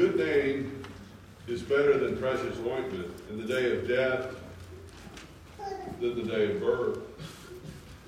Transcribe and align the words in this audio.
good 0.00 0.16
name 0.16 0.82
is 1.46 1.60
better 1.60 1.98
than 1.98 2.16
precious 2.16 2.56
ointment 2.60 3.12
in 3.28 3.38
the 3.38 3.46
day 3.46 3.70
of 3.76 3.86
death 3.86 4.34
than 6.00 6.16
the 6.16 6.22
day 6.22 6.52
of 6.52 6.60
birth. 6.60 7.00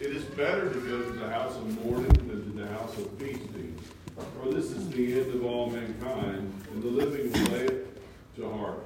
It 0.01 0.07
is 0.07 0.25
better 0.25 0.73
to 0.73 0.81
go 0.81 1.03
to 1.03 1.13
the 1.13 1.29
house 1.29 1.55
of 1.55 1.85
mourning 1.85 2.09
than 2.09 2.45
to 2.45 2.63
the 2.63 2.67
house 2.69 2.97
of 2.97 3.11
feasting. 3.19 3.79
For 4.17 4.51
this 4.51 4.71
is 4.71 4.89
the 4.89 5.21
end 5.21 5.35
of 5.35 5.45
all 5.45 5.69
mankind, 5.69 6.51
and 6.73 6.83
the 6.83 6.89
living 6.89 7.31
will 7.31 7.59
lay 7.59 7.67
it 7.67 8.03
to 8.37 8.51
heart. 8.51 8.79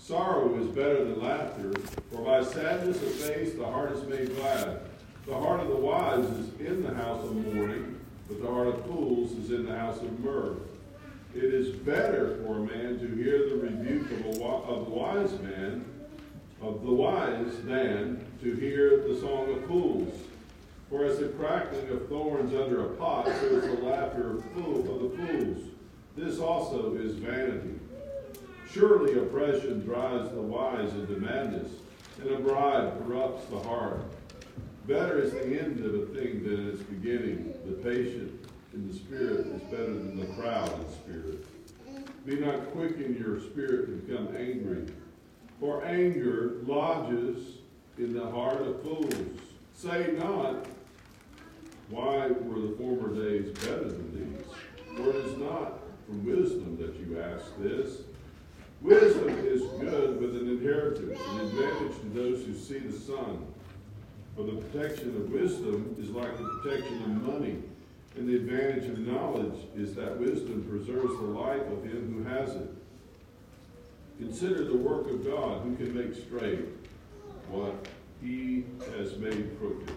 Sorrow 0.00 0.52
is 0.60 0.66
better 0.66 1.04
than 1.04 1.22
laughter, 1.22 1.72
for 2.10 2.22
by 2.22 2.42
sadness 2.42 3.00
of 3.00 3.12
face 3.12 3.54
the 3.54 3.64
heart 3.64 3.92
is 3.92 4.02
made 4.08 4.34
glad. 4.34 4.80
The 5.26 5.38
heart 5.38 5.60
of 5.60 5.68
the 5.68 5.76
wise 5.76 6.24
is 6.24 6.58
in 6.58 6.82
the 6.82 6.92
house 6.92 7.22
of 7.22 7.54
mourning, 7.54 8.00
but 8.26 8.42
the 8.42 8.50
heart 8.50 8.66
of 8.66 8.84
fools 8.86 9.30
is 9.30 9.52
in 9.52 9.64
the 9.64 9.78
house 9.78 9.98
of 9.98 10.18
mirth. 10.18 10.69
It 11.34 11.44
is 11.44 11.68
better 11.76 12.42
for 12.44 12.56
a 12.56 12.60
man 12.60 12.98
to 12.98 13.06
hear 13.14 13.48
the 13.48 13.56
rebuke 13.56 14.10
of, 14.10 14.40
a, 14.40 14.44
of 14.44 14.86
the 14.86 14.90
wise 14.90 15.40
man, 15.40 15.84
of 16.60 16.84
the 16.84 16.92
wise, 16.92 17.62
than 17.62 18.26
to 18.42 18.54
hear 18.56 18.98
the 19.06 19.16
song 19.20 19.52
of 19.52 19.64
fools. 19.66 20.12
For 20.88 21.04
as 21.04 21.20
the 21.20 21.28
crackling 21.28 21.88
of 21.90 22.08
thorns 22.08 22.52
under 22.52 22.84
a 22.84 22.96
pot, 22.96 23.26
so 23.26 23.46
is 23.46 23.64
the 23.64 23.84
laughter 23.84 24.38
of, 24.38 24.44
fool, 24.52 24.80
of 24.80 25.12
the 25.12 25.24
fools. 25.24 25.64
This 26.16 26.40
also 26.40 26.96
is 26.96 27.14
vanity. 27.14 27.78
Surely 28.72 29.16
oppression 29.16 29.84
drives 29.84 30.30
the 30.30 30.42
wise 30.42 30.92
into 30.94 31.12
madness, 31.12 31.70
and 32.20 32.30
a 32.30 32.38
bribe 32.40 33.06
corrupts 33.06 33.48
the 33.50 33.60
heart. 33.60 34.02
Better 34.88 35.20
is 35.20 35.32
the 35.32 35.44
end 35.44 35.84
of 35.84 35.94
a 35.94 36.06
thing 36.06 36.42
than 36.42 36.70
its 36.70 36.82
beginning. 36.82 37.54
The 37.66 37.74
patient 37.88 38.39
in 38.72 38.88
the 38.88 38.94
spirit 38.94 39.46
is 39.46 39.62
better 39.62 39.86
than 39.86 40.18
the 40.18 40.26
proud 40.40 40.72
in 40.80 40.92
spirit. 40.92 41.46
Be 42.26 42.36
not 42.36 42.70
quick 42.72 42.96
in 42.98 43.16
your 43.16 43.40
spirit 43.40 43.86
to 43.86 43.92
become 43.92 44.28
angry, 44.36 44.86
for 45.58 45.84
anger 45.84 46.58
lodges 46.66 47.58
in 47.98 48.14
the 48.14 48.30
heart 48.30 48.62
of 48.62 48.82
fools. 48.82 49.14
Say 49.74 50.14
not, 50.18 50.66
Why 51.88 52.28
were 52.28 52.60
the 52.60 52.76
former 52.76 53.14
days 53.14 53.50
better 53.58 53.88
than 53.88 54.36
these? 54.36 54.46
For 54.96 55.10
it 55.10 55.16
is 55.16 55.38
not 55.38 55.80
from 56.06 56.24
wisdom 56.24 56.76
that 56.80 56.94
you 56.96 57.20
ask 57.20 57.46
this. 57.58 58.02
Wisdom 58.80 59.28
is 59.46 59.62
good 59.80 60.20
with 60.20 60.36
an 60.36 60.48
inheritance, 60.48 61.20
an 61.30 61.40
advantage 61.40 62.00
to 62.00 62.06
those 62.14 62.44
who 62.46 62.54
see 62.54 62.78
the 62.78 62.98
sun. 62.98 63.46
For 64.36 64.44
the 64.44 64.52
protection 64.52 65.08
of 65.16 65.30
wisdom 65.30 65.96
is 65.98 66.10
like 66.10 66.36
the 66.38 66.44
protection 66.44 67.02
of 67.02 67.08
money, 67.08 67.56
and 68.20 68.28
the 68.28 68.36
advantage 68.36 68.84
of 68.84 68.98
knowledge 68.98 69.58
is 69.74 69.94
that 69.94 70.20
wisdom 70.20 70.62
preserves 70.68 71.18
the 71.18 71.24
life 71.24 71.62
of 71.72 71.82
him 71.84 72.12
who 72.12 72.22
has 72.28 72.54
it. 72.54 72.68
Consider 74.18 74.64
the 74.64 74.76
work 74.76 75.08
of 75.08 75.24
God, 75.24 75.62
who 75.62 75.74
can 75.76 75.94
make 75.94 76.14
straight 76.14 76.66
what 77.48 77.74
he 78.20 78.66
has 78.98 79.16
made 79.16 79.58
crooked. 79.58 79.94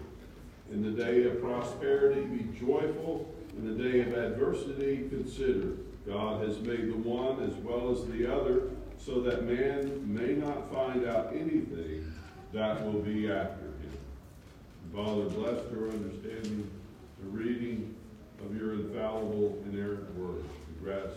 In 0.72 0.82
the 0.82 1.04
day 1.04 1.26
of 1.26 1.42
prosperity, 1.42 2.22
be 2.22 2.58
joyful. 2.58 3.30
In 3.58 3.78
the 3.78 3.84
day 3.84 4.00
of 4.00 4.14
adversity, 4.14 5.10
consider. 5.10 5.74
God 6.08 6.48
has 6.48 6.62
made 6.62 6.94
the 6.94 6.98
one 6.98 7.44
as 7.44 7.56
well 7.56 7.92
as 7.92 8.06
the 8.06 8.34
other, 8.34 8.70
so 8.98 9.20
that 9.20 9.44
man 9.44 10.02
may 10.08 10.32
not 10.32 10.74
find 10.74 11.06
out 11.06 11.34
anything 11.34 12.10
that 12.54 12.86
will 12.86 13.02
be 13.02 13.30
after 13.30 13.66
him. 13.66 13.98
Father, 14.96 15.24
bless 15.24 15.70
her 15.72 15.90
understanding 15.90 16.72
the 17.20 17.30
reading 17.30 17.94
of 18.46 18.56
your 18.56 18.74
infallible, 18.74 19.62
inerrant 19.66 20.14
word. 20.18 20.44
The 20.68 20.84
grass 20.84 21.12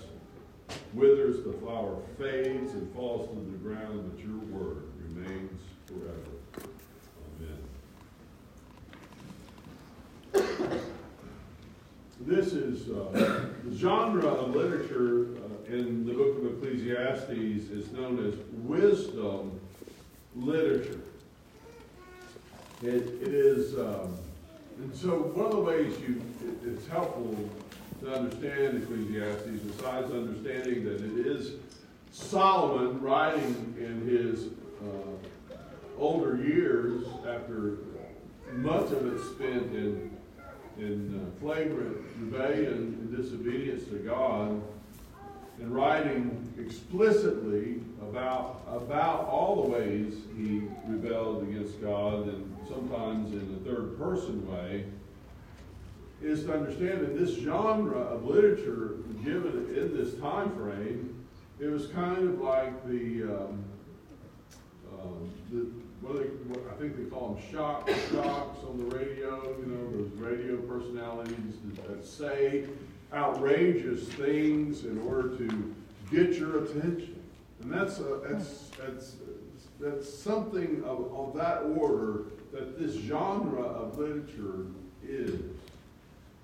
withers, 0.95 1.45
the 1.45 1.53
flower 1.55 1.97
fades 2.19 2.73
and 2.73 2.93
falls 2.95 3.29
to 3.29 3.35
the 3.35 3.59
ground, 3.59 4.11
but 4.11 4.19
your 4.25 4.39
word 4.39 4.85
remains 4.99 5.61
forever. 5.87 6.37
Amen. 10.33 10.81
This 12.21 12.53
is 12.53 12.89
uh, 12.89 13.51
the 13.65 13.77
genre 13.77 14.27
of 14.27 14.55
literature 14.55 15.37
uh, 15.37 15.73
in 15.73 16.07
the 16.07 16.13
book 16.13 16.39
of 16.39 16.47
Ecclesiastes 16.57 17.31
is 17.31 17.93
known 17.93 18.25
as 18.27 18.35
wisdom 18.65 19.61
literature. 20.35 21.01
It, 22.83 23.23
it 23.23 23.33
is, 23.35 23.75
um, 23.79 24.17
and 24.79 24.95
so 24.95 25.11
one 25.11 25.47
of 25.47 25.53
the 25.53 25.61
ways 25.61 25.99
you, 26.01 26.23
it, 26.45 26.69
it's 26.69 26.87
helpful 26.87 27.35
to 28.01 28.15
understand 28.15 28.83
Ecclesiastes, 28.83 29.63
besides 29.63 30.13
understanding 30.13 30.85
that 30.85 31.01
it 31.01 31.27
is 31.27 31.53
Solomon 32.13 33.01
writing 33.01 33.75
in 33.79 34.07
his 34.07 34.47
uh, 34.83 35.99
older 35.99 36.37
years 36.37 37.05
after 37.27 37.79
much 38.53 38.91
of 38.93 39.07
it 39.07 39.21
spent 39.35 39.75
in 39.75 40.11
in 40.79 41.19
uh, 41.19 41.41
flagrant 41.41 41.97
rebellion 42.19 42.99
and 43.01 43.17
disobedience 43.17 43.85
to 43.85 43.97
God, 43.97 44.63
and 45.59 45.75
writing 45.75 46.53
explicitly 46.59 47.81
about 48.03 48.61
about 48.69 49.27
all 49.27 49.63
the 49.63 49.71
ways 49.71 50.15
he 50.37 50.63
rebelled 50.87 51.43
against 51.45 51.81
God, 51.81 52.29
and 52.29 52.56
sometimes 52.69 53.33
in 53.33 53.61
a 53.61 53.69
third 53.69 53.99
person 53.99 54.47
way, 54.51 54.85
is 56.23 56.45
to 56.45 56.55
understand 56.55 57.01
that 57.01 57.19
this 57.19 57.37
genre 57.39 57.99
of 57.99 58.25
literature 58.25 58.97
given 59.25 59.75
in 59.77 59.97
this 59.97 60.15
time 60.21 60.55
frame, 60.57 61.25
it 61.61 61.67
was 61.67 61.87
kind 61.89 62.29
of 62.29 62.41
like 62.41 62.87
the, 62.87 63.23
um, 63.23 63.65
um, 64.93 65.31
the 65.51 65.67
what, 66.01 66.17
they, 66.17 66.25
what 66.49 66.61
I 66.73 66.81
think 66.81 66.97
they 66.97 67.05
call 67.05 67.35
them 67.35 67.43
shock 67.51 67.89
jocks 68.13 68.59
on 68.69 68.89
the 68.89 68.97
radio. 68.97 69.57
You 69.59 69.67
know, 69.67 69.91
those 69.91 70.13
radio 70.19 70.57
personalities 70.59 71.55
that, 71.75 71.89
that 71.89 72.07
say 72.07 72.67
outrageous 73.13 74.09
things 74.09 74.85
in 74.85 74.99
order 75.03 75.37
to 75.37 75.75
get 76.11 76.35
your 76.35 76.65
attention, 76.65 77.23
and 77.63 77.73
that's 77.73 77.99
a, 77.99 78.21
that's 78.29 78.71
that's 78.79 79.17
that's 79.81 80.13
something 80.13 80.83
of, 80.85 81.13
of 81.15 81.35
that 81.37 81.63
order 81.79 82.25
that 82.53 82.79
this 82.79 82.95
genre 83.03 83.63
of 83.63 83.99
literature 83.99 84.67
is. 85.07 85.41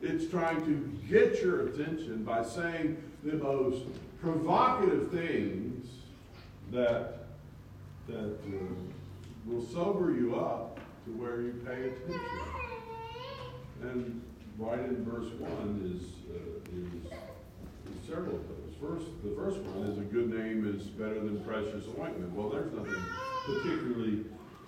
It's 0.01 0.31
trying 0.31 0.65
to 0.65 0.99
get 1.09 1.41
your 1.41 1.69
attention 1.69 2.25
by 2.25 2.43
saying 2.43 3.03
the 3.23 3.35
most 3.35 3.83
provocative 4.21 5.11
things 5.11 5.87
that 6.71 7.27
that. 8.09 8.35
Uh, 8.47 8.93
will 9.45 9.65
sober 9.65 10.13
you 10.13 10.37
up 10.37 10.79
to 11.05 11.11
where 11.13 11.41
you 11.41 11.53
pay 11.67 11.89
attention. 11.89 12.21
And 13.83 14.23
right 14.59 14.79
in 14.79 15.05
verse 15.05 15.33
1 15.39 15.97
is, 15.97 16.03
uh, 16.31 16.77
is, 16.77 17.13
is, 17.13 18.09
several 18.09 18.37
of 18.37 18.49
those. 18.49 18.72
The 18.83 19.33
first 19.37 19.59
one 19.59 19.87
is 19.87 19.99
a 19.99 20.01
good 20.01 20.29
name 20.29 20.67
is 20.67 20.89
better 20.89 21.15
than 21.15 21.39
precious 21.45 21.85
ointment. 22.01 22.33
Well, 22.33 22.49
there's 22.49 22.73
nothing 22.73 23.01
particularly 23.47 24.25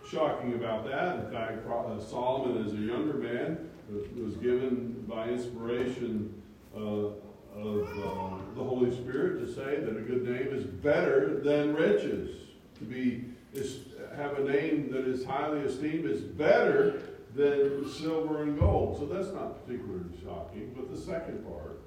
shocking 0.08 0.54
about 0.54 0.84
that. 0.86 1.18
In 1.18 1.32
fact, 1.32 1.66
uh, 1.66 1.98
Solomon, 1.98 2.64
as 2.64 2.74
a 2.74 2.76
younger 2.76 3.14
man, 3.14 3.70
was 3.90 4.36
given 4.36 5.04
by 5.08 5.30
inspiration 5.30 6.40
uh, 6.76 6.78
of 6.78 7.88
uh, 7.88 8.36
the 8.54 8.62
Holy 8.62 8.94
Spirit 8.94 9.40
to 9.44 9.52
say 9.52 9.80
that 9.80 9.96
a 9.96 10.00
good 10.00 10.22
name 10.22 10.54
is 10.54 10.62
better 10.64 11.40
than 11.40 11.74
riches. 11.74 12.36
To 12.78 12.84
be 12.84 13.24
is 13.52 13.80
have 14.16 14.38
a 14.38 14.44
name 14.44 14.92
that 14.92 15.08
is 15.08 15.24
highly 15.24 15.60
esteemed 15.62 16.06
is 16.06 16.20
better 16.20 17.02
than 17.34 17.90
silver 17.90 18.42
and 18.42 18.60
gold. 18.60 18.96
So 19.00 19.06
that's 19.06 19.32
not 19.32 19.66
particularly 19.66 20.04
shocking. 20.24 20.72
But 20.76 20.94
the 20.94 21.00
second 21.00 21.44
part, 21.44 21.80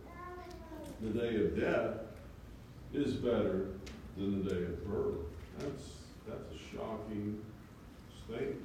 the 1.02 1.18
day 1.18 1.36
of 1.38 1.58
death, 1.58 2.07
is 2.94 3.14
better 3.14 3.68
than 4.18 4.44
the 4.44 4.50
day 4.50 4.64
of 4.64 4.88
birth. 4.88 5.18
That's 5.60 5.84
that's 6.28 6.54
a 6.54 6.76
shocking 6.76 7.42
statement. 8.26 8.64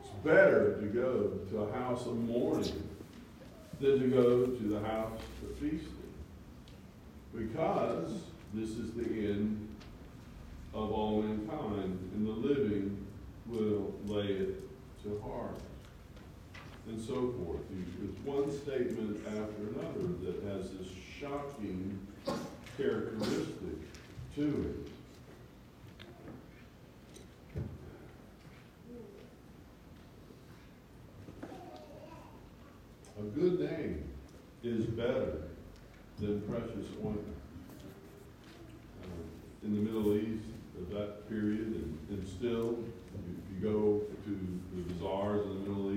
It's 0.00 0.10
better 0.22 0.78
to 0.80 0.86
go 0.86 1.30
to 1.50 1.62
a 1.62 1.72
house 1.72 2.06
of 2.06 2.16
mourning 2.18 2.88
than 3.80 4.00
to 4.00 4.06
go 4.08 4.46
to 4.46 4.62
the 4.62 4.80
house 4.80 5.20
of 5.42 5.58
feasting. 5.58 5.90
Because 7.34 8.10
this 8.52 8.70
is 8.70 8.92
the 8.92 9.04
end 9.04 9.68
of 10.72 10.92
all 10.92 11.22
mankind, 11.22 11.98
and 12.14 12.26
the 12.26 12.32
living 12.32 13.06
will 13.46 13.92
lay 14.06 14.26
it 14.26 15.02
to 15.02 15.20
heart. 15.22 15.58
And 16.86 17.00
so 17.00 17.34
forth. 17.38 17.60
It's 18.04 18.26
one 18.26 18.50
statement 18.50 19.26
after 19.26 19.62
another 19.72 20.06
that 20.24 20.42
has 20.52 20.70
this 20.70 20.88
shocking 21.18 21.98
characteristic 22.76 23.78
to 24.36 24.46
it. 24.68 24.90
A 33.18 33.22
good 33.22 33.60
name 33.60 34.04
is 34.62 34.84
better 34.86 35.42
than 36.18 36.42
precious 36.42 36.88
ointment. 37.02 37.36
Uh, 39.02 39.06
in 39.66 39.74
the 39.74 39.80
Middle 39.80 40.16
East 40.16 40.44
of 40.78 40.90
that 40.90 41.28
period, 41.28 41.60
and, 41.60 41.98
and 42.10 42.28
still, 42.28 42.78
if 43.14 43.54
you 43.54 43.60
go 43.62 44.02
to 44.24 44.60
the 44.74 44.94
bazaars 44.94 45.46
in 45.46 45.64
the 45.64 45.70
Middle 45.70 45.88
East, 45.92 45.93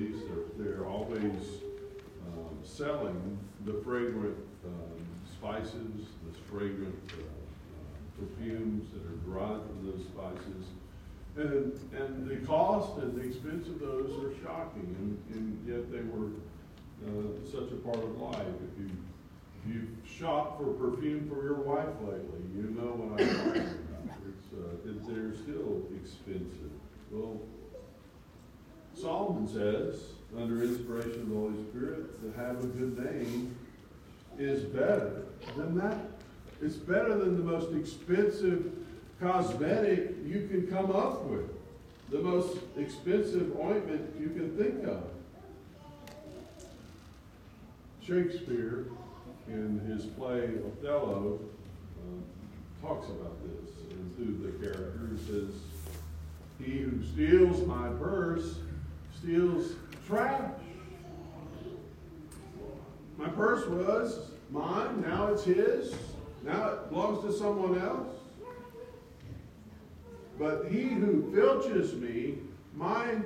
um, 1.26 2.58
selling 2.64 3.38
the 3.66 3.74
fragrant 3.84 4.38
um, 4.66 5.06
spices, 5.32 6.08
the 6.26 6.38
fragrant 6.50 6.96
uh, 7.14 7.22
uh, 7.22 8.20
perfumes 8.20 8.92
that 8.94 9.04
are 9.04 9.18
derived 9.26 9.64
from 9.68 9.92
those 9.92 10.06
spices. 10.06 10.66
And, 11.36 11.80
and 11.96 12.28
the 12.28 12.46
cost 12.48 12.98
and 12.98 13.16
the 13.16 13.28
expense 13.28 13.68
of 13.68 13.80
those 13.80 14.12
are 14.24 14.34
shocking, 14.44 14.96
and, 15.00 15.36
and 15.36 15.68
yet 15.68 15.92
they 15.92 16.02
were 16.02 16.32
uh, 17.06 17.46
such 17.46 17.72
a 17.72 17.76
part 17.76 17.98
of 18.04 18.20
life. 18.20 18.48
If 18.74 18.80
you 18.80 18.90
if 19.60 19.74
you've 19.74 19.90
shopped 20.08 20.60
for 20.60 20.74
perfume 20.74 21.30
for 21.30 21.44
your 21.44 21.56
wife 21.56 21.94
lately, 22.02 22.42
you 22.56 22.70
know 22.78 22.94
what 22.96 23.22
I'm 23.22 23.28
talking 23.28 23.62
about. 23.62 24.18
It's, 24.28 24.54
uh, 24.54 24.90
it, 24.90 25.08
they're 25.08 25.36
still 25.36 25.84
expensive. 26.02 26.72
Well, 27.12 27.42
Solomon 28.94 29.48
says, 29.48 30.17
under 30.36 30.64
inspiration 30.64 31.22
of 31.22 31.30
the 31.30 31.36
Holy 31.36 31.64
Spirit, 31.70 32.22
to 32.22 32.40
have 32.40 32.64
a 32.64 32.68
good 32.68 32.98
name 32.98 33.56
is 34.38 34.64
better 34.64 35.24
than 35.56 35.78
that. 35.78 35.98
It's 36.62 36.76
better 36.76 37.18
than 37.18 37.38
the 37.38 37.52
most 37.52 37.74
expensive 37.74 38.72
cosmetic 39.20 40.16
you 40.26 40.48
can 40.50 40.68
come 40.68 40.92
up 40.92 41.24
with, 41.26 41.50
the 42.10 42.20
most 42.20 42.58
expensive 42.78 43.58
ointment 43.60 44.16
you 44.20 44.30
can 44.30 44.56
think 44.58 44.86
of. 44.86 45.04
Shakespeare, 48.02 48.86
in 49.48 49.80
his 49.80 50.06
play 50.06 50.50
Othello, 50.66 51.40
uh, 52.00 52.86
talks 52.86 53.08
about 53.08 53.38
this 53.44 53.72
and 53.92 54.16
through 54.16 54.52
the 54.52 54.66
character. 54.66 55.10
He 55.16 55.26
says, 55.26 55.50
He 56.60 56.80
who 56.80 57.04
steals 57.14 57.66
my 57.66 57.90
purse 57.90 58.60
steals 59.20 59.74
trash. 60.08 60.42
My 63.18 63.28
purse 63.28 63.68
was 63.68 64.32
mine, 64.50 65.02
now 65.02 65.28
it's 65.28 65.44
his, 65.44 65.94
now 66.44 66.70
it 66.70 66.90
belongs 66.90 67.24
to 67.26 67.34
someone 67.38 67.80
else. 67.80 68.16
But 70.40 70.68
he 70.70 70.84
who 70.84 71.30
filches 71.34 71.94
me, 71.94 72.38
my 72.74 73.18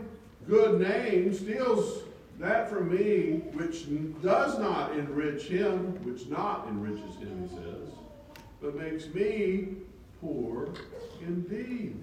good 0.47 0.81
name, 0.81 1.33
steals 1.33 2.03
that 2.39 2.69
from 2.69 2.89
me 2.89 3.41
which 3.53 3.85
does 4.23 4.57
not 4.57 4.97
enrich 4.97 5.43
him, 5.43 5.93
which 6.03 6.27
not 6.27 6.67
enriches 6.67 7.15
him, 7.17 7.47
he 7.47 7.55
says, 7.55 7.93
but 8.59 8.75
makes 8.75 9.07
me 9.13 9.75
poor 10.19 10.69
indeed. 11.21 11.95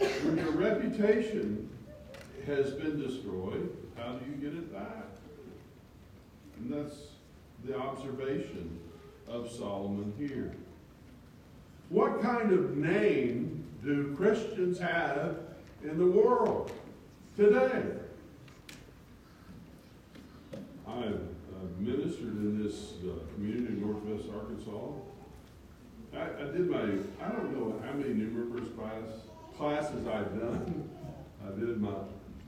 When 0.00 0.38
your 0.38 0.52
reputation 0.52 1.68
has 2.46 2.70
been 2.72 2.98
destroyed, 2.98 3.76
how 3.96 4.12
do 4.12 4.30
you 4.30 4.36
get 4.36 4.58
it 4.58 4.72
back? 4.72 5.04
And 6.56 6.72
that's 6.72 6.96
the 7.64 7.76
observation 7.76 8.80
of 9.28 9.50
Solomon 9.50 10.14
here. 10.18 10.52
What 11.90 12.22
kind 12.22 12.52
of 12.52 12.76
name 12.76 13.64
do 13.84 14.14
Christians 14.16 14.78
have 14.78 15.36
in 15.82 15.98
the 15.98 16.06
world 16.06 16.72
today? 17.36 17.82
I've 20.86 21.20
ministered 21.78 22.36
in 22.36 22.62
this 22.62 22.92
uh, 23.04 23.18
community 23.34 23.74
in 23.74 23.80
Northwest 23.80 24.28
Arkansas. 24.34 24.92
I, 26.14 26.42
I, 26.42 26.50
did 26.52 26.70
my, 26.70 26.80
I 27.24 27.32
don't 27.32 27.52
know 27.54 27.80
how 27.84 27.92
many 27.92 28.14
new 28.14 28.28
members 28.28 28.68
class, 28.76 29.29
classes 29.60 30.06
I've 30.06 30.40
done. 30.40 30.88
I 31.46 31.50
did 31.50 31.78
my, 31.82 31.90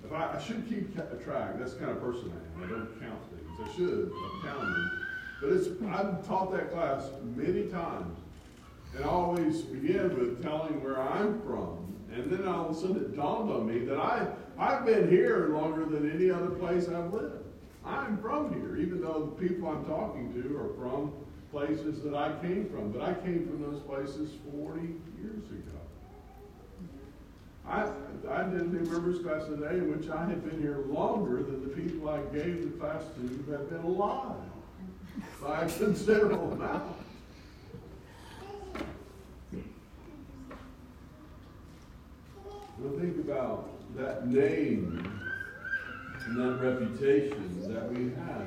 if 0.03 0.13
I, 0.13 0.35
I 0.35 0.41
should 0.41 0.67
keep 0.67 0.95
track. 1.23 1.59
That's 1.59 1.75
the 1.75 1.81
kind 1.81 1.91
of 1.91 2.01
person 2.01 2.33
I 2.33 2.63
am. 2.63 2.65
I 2.65 2.73
don't 2.73 3.01
count 3.01 3.21
things. 3.31 3.61
I 3.63 3.77
should. 3.77 4.11
I'm 4.11 4.43
counting 4.43 4.73
them. 4.73 5.07
But 5.43 5.53
it's, 5.53 5.69
I've 5.93 6.27
taught 6.27 6.53
that 6.53 6.73
class 6.73 7.05
many 7.37 7.65
times. 7.65 8.19
And 8.97 9.05
I 9.05 9.09
always 9.09 9.61
begin 9.61 10.19
with 10.19 10.43
telling 10.43 10.83
where 10.83 11.03
I'm 11.03 11.43
from. 11.43 11.95
And 12.15 12.31
then 12.31 12.49
all 12.49 12.71
of 12.71 12.77
a 12.77 12.81
sudden 12.81 12.97
it 12.97 13.15
dawned 13.15 13.51
on 13.53 13.67
me 13.67 13.85
that 13.85 13.99
I, 13.99 14.27
I've 14.59 14.87
been 14.87 15.11
here 15.11 15.49
longer 15.49 15.85
than 15.85 16.11
any 16.11 16.31
other 16.31 16.51
place 16.51 16.89
I've 16.89 17.13
lived. 17.13 17.45
I'm 17.85 18.17
from 18.23 18.55
here, 18.55 18.79
even 18.79 19.03
though 19.03 19.35
the 19.37 19.49
people 19.49 19.69
I'm 19.69 19.85
talking 19.85 20.33
to 20.33 20.57
are 20.57 20.73
from 20.79 21.13
places 21.51 22.03
that 22.05 22.15
I 22.15 22.33
came 22.41 22.71
from. 22.71 22.91
But 22.91 23.03
I 23.03 23.13
came 23.15 23.47
from 23.47 23.61
those 23.61 23.83
places 23.83 24.31
40 24.51 24.81
years 25.21 25.45
ago. 25.51 25.72
I, 27.67 27.89
I 28.31 28.43
did 28.45 28.61
a 28.61 28.65
new 28.65 28.91
members 28.91 29.21
class 29.21 29.45
today 29.47 29.79
in 29.79 29.97
which 29.97 30.11
I 30.11 30.25
had 30.25 30.49
been 30.49 30.61
here 30.61 30.79
longer 30.89 31.43
than 31.43 31.63
the 31.63 31.69
people 31.69 32.09
I 32.09 32.21
gave 32.35 32.63
the 32.63 32.79
class 32.79 33.03
to 33.17 33.53
have 33.53 33.71
been 33.71 33.83
alive 33.83 34.37
by 35.41 35.63
a 35.63 35.71
considerable 35.71 36.53
amount. 36.53 36.97
Well, 42.79 42.99
think 42.99 43.17
about 43.19 43.69
that 43.97 44.27
name 44.27 45.21
and 46.27 46.37
that 46.37 46.61
reputation 46.61 47.73
that 47.73 47.93
we 47.93 48.11
have. 48.11 48.47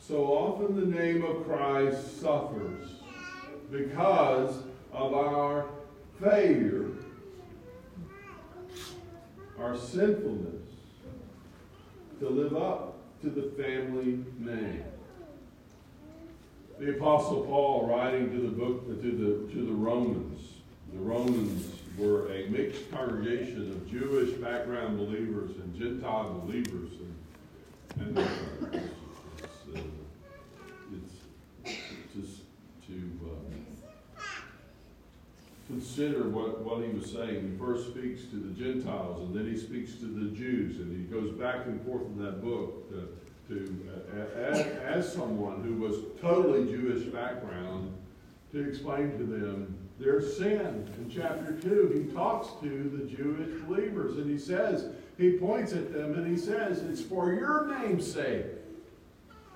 So 0.00 0.24
often 0.24 0.76
the 0.78 0.98
name 0.98 1.24
of 1.24 1.46
Christ 1.46 2.20
suffers 2.20 2.90
because 3.70 4.54
of 4.92 5.14
our 5.14 5.66
failure, 6.22 6.86
our 9.58 9.76
sinfulness 9.76 10.62
to 12.20 12.28
live 12.28 12.56
up 12.56 12.98
to 13.22 13.30
the 13.30 13.50
family 13.62 14.24
name. 14.38 14.84
The 16.78 16.96
Apostle 16.96 17.44
Paul, 17.44 17.88
writing 17.88 18.30
to 18.30 18.38
the 18.38 18.48
book 18.48 18.86
to 18.86 18.94
the 18.94 19.52
to 19.52 19.66
the 19.66 19.72
Romans, 19.72 20.40
the 20.92 21.00
Romans 21.00 21.66
were 21.98 22.32
a 22.32 22.48
mixed 22.48 22.90
congregation 22.90 23.70
of 23.70 23.90
Jewish 23.90 24.30
background 24.34 24.98
believers 24.98 25.50
and 25.56 25.78
Gentile 25.78 26.42
believers, 26.44 26.90
and, 27.98 28.06
and 28.06 28.18
uh, 28.18 28.28
it's, 28.72 29.76
uh, 29.76 29.80
it's, 30.92 31.74
just 32.14 32.42
to 32.86 33.20
uh, 33.26 33.52
consider 35.82 36.28
what, 36.28 36.60
what 36.60 36.80
he 36.84 36.90
was 36.90 37.10
saying. 37.10 37.50
He 37.50 37.58
first 37.58 37.88
speaks 37.88 38.22
to 38.26 38.36
the 38.36 38.54
Gentiles, 38.54 39.20
and 39.20 39.34
then 39.34 39.52
he 39.52 39.58
speaks 39.58 39.94
to 39.96 40.06
the 40.06 40.30
Jews, 40.30 40.78
and 40.78 40.96
he 40.96 41.12
goes 41.12 41.32
back 41.32 41.66
and 41.66 41.84
forth 41.84 42.06
in 42.06 42.24
that 42.24 42.40
book 42.40 42.88
to, 42.90 43.08
to 43.48 43.90
uh, 43.90 44.38
as, 44.38 44.60
as 44.84 45.12
someone 45.12 45.64
who 45.64 45.74
was 45.74 45.96
totally 46.20 46.70
Jewish 46.70 47.02
background 47.06 47.92
to 48.52 48.68
explain 48.68 49.10
to 49.18 49.24
them 49.24 49.76
their 49.98 50.22
sin. 50.22 50.88
In 50.98 51.10
chapter 51.12 51.52
2, 51.60 52.06
he 52.06 52.14
talks 52.14 52.48
to 52.62 52.68
the 52.68 53.04
Jewish 53.04 53.62
believers 53.62 54.18
and 54.18 54.30
he 54.30 54.38
says, 54.38 54.86
he 55.18 55.32
points 55.32 55.72
at 55.72 55.92
them 55.92 56.14
and 56.14 56.26
he 56.26 56.36
says, 56.36 56.82
It's 56.82 57.02
for 57.02 57.32
your 57.32 57.76
name's 57.80 58.10
sake, 58.10 58.46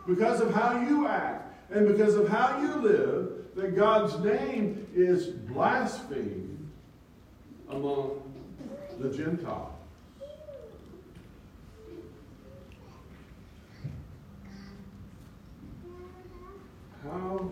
because 0.09 0.41
of 0.41 0.53
how 0.53 0.81
you 0.81 1.07
act 1.07 1.46
and 1.71 1.87
because 1.89 2.15
of 2.15 2.29
how 2.29 2.61
you 2.61 2.75
live, 2.77 3.33
that 3.57 3.75
God's 3.75 4.19
name 4.19 4.87
is 4.95 5.27
blasphemed 5.27 6.71
among 7.71 8.23
the 8.99 9.11
Gentiles. 9.11 9.73
How 17.03 17.51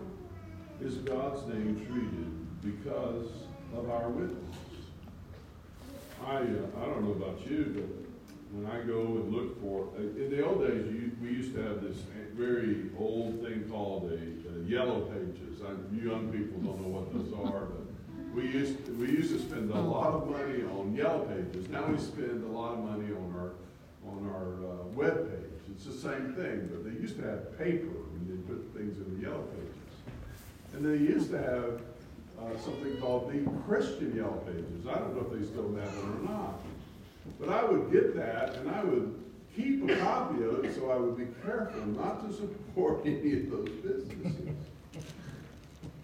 is 0.81 0.95
God's 0.97 1.47
name 1.47 1.85
treated 1.87 2.35
because 2.61 3.27
of 3.75 3.89
our 3.89 4.09
witness. 4.09 4.55
I, 6.25 6.37
uh, 6.37 6.41
I 6.81 6.85
don't 6.85 7.03
know 7.03 7.11
about 7.11 7.45
you, 7.49 7.73
but 7.75 8.14
when 8.51 8.65
I 8.71 8.81
go 8.85 9.01
and 9.01 9.33
look 9.33 9.61
for, 9.61 9.89
uh, 9.97 10.01
in 10.01 10.29
the 10.29 10.45
old 10.45 10.61
days, 10.61 10.85
you, 10.87 11.11
we 11.21 11.29
used 11.29 11.53
to 11.55 11.61
have 11.63 11.81
this 11.81 11.97
very 12.33 12.89
old 12.97 13.41
thing 13.41 13.65
called 13.69 14.11
a, 14.11 14.15
a 14.15 14.63
yellow 14.65 15.01
pages. 15.01 15.61
I, 15.61 15.71
you 15.95 16.11
young 16.11 16.31
people 16.31 16.59
don't 16.59 16.81
know 16.81 16.89
what 16.89 17.11
those 17.13 17.33
are, 17.33 17.65
but 17.65 17.85
we 18.33 18.43
used 18.51 18.75
we 18.97 19.07
used 19.07 19.31
to 19.31 19.39
spend 19.39 19.71
a 19.71 19.79
lot 19.79 20.13
of 20.13 20.29
money 20.29 20.63
on 20.63 20.93
yellow 20.93 21.25
pages. 21.25 21.69
Now 21.69 21.87
we 21.87 21.97
spend 21.97 22.43
a 22.43 22.47
lot 22.47 22.73
of 22.73 22.79
money 22.83 23.11
on 23.11 23.33
our 23.39 23.51
on 24.11 24.29
our 24.29 24.51
uh, 24.69 24.83
web 24.93 25.29
page. 25.29 25.61
It's 25.71 25.85
the 25.85 25.93
same 25.93 26.33
thing, 26.35 26.69
but 26.71 26.83
they 26.83 26.99
used 26.99 27.17
to 27.17 27.23
have 27.23 27.57
paper 27.57 27.87
and 27.87 28.27
they 28.27 28.37
put 28.47 28.73
things 28.75 28.97
in 28.97 29.15
the 29.15 29.27
yellow 29.27 29.43
pages, 29.55 30.73
and 30.73 30.85
they 30.85 30.97
used 31.01 31.31
to 31.31 31.37
have 31.37 31.81
uh, 32.39 32.57
something 32.59 32.97
called 32.97 33.31
the 33.31 33.49
Christian 33.65 34.15
Yellow 34.15 34.43
Pages. 34.45 34.85
I 34.87 34.95
don't 34.99 35.15
know 35.15 35.25
if 35.31 35.39
they 35.39 35.45
still 35.45 35.73
have 35.75 35.87
it 35.87 36.03
or 36.03 36.29
not. 36.29 36.59
But 37.39 37.49
I 37.49 37.63
would 37.63 37.91
get 37.91 38.15
that 38.15 38.55
and 38.55 38.69
I 38.69 38.83
would 38.83 39.23
keep 39.55 39.89
a 39.89 39.95
copy 39.97 40.43
of 40.43 40.63
it 40.63 40.75
so 40.75 40.89
I 40.89 40.97
would 40.97 41.17
be 41.17 41.27
careful 41.43 41.85
not 41.87 42.27
to 42.27 42.35
support 42.35 43.01
any 43.05 43.33
of 43.33 43.51
those 43.51 43.69
businesses. 43.69 44.55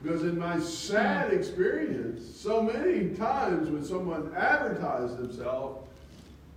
Because 0.02 0.24
in 0.24 0.40
my 0.40 0.60
sad 0.60 1.32
experience, 1.32 2.24
so 2.36 2.62
many 2.62 3.10
times 3.10 3.70
when 3.70 3.86
someone 3.86 4.34
advertised 4.36 5.18
themselves 5.18 5.88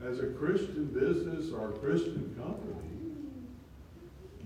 as 0.02 0.20
a 0.20 0.26
Christian 0.26 0.86
business 0.86 1.52
or 1.52 1.70
a 1.70 1.72
Christian 1.72 2.34
company, 2.38 2.74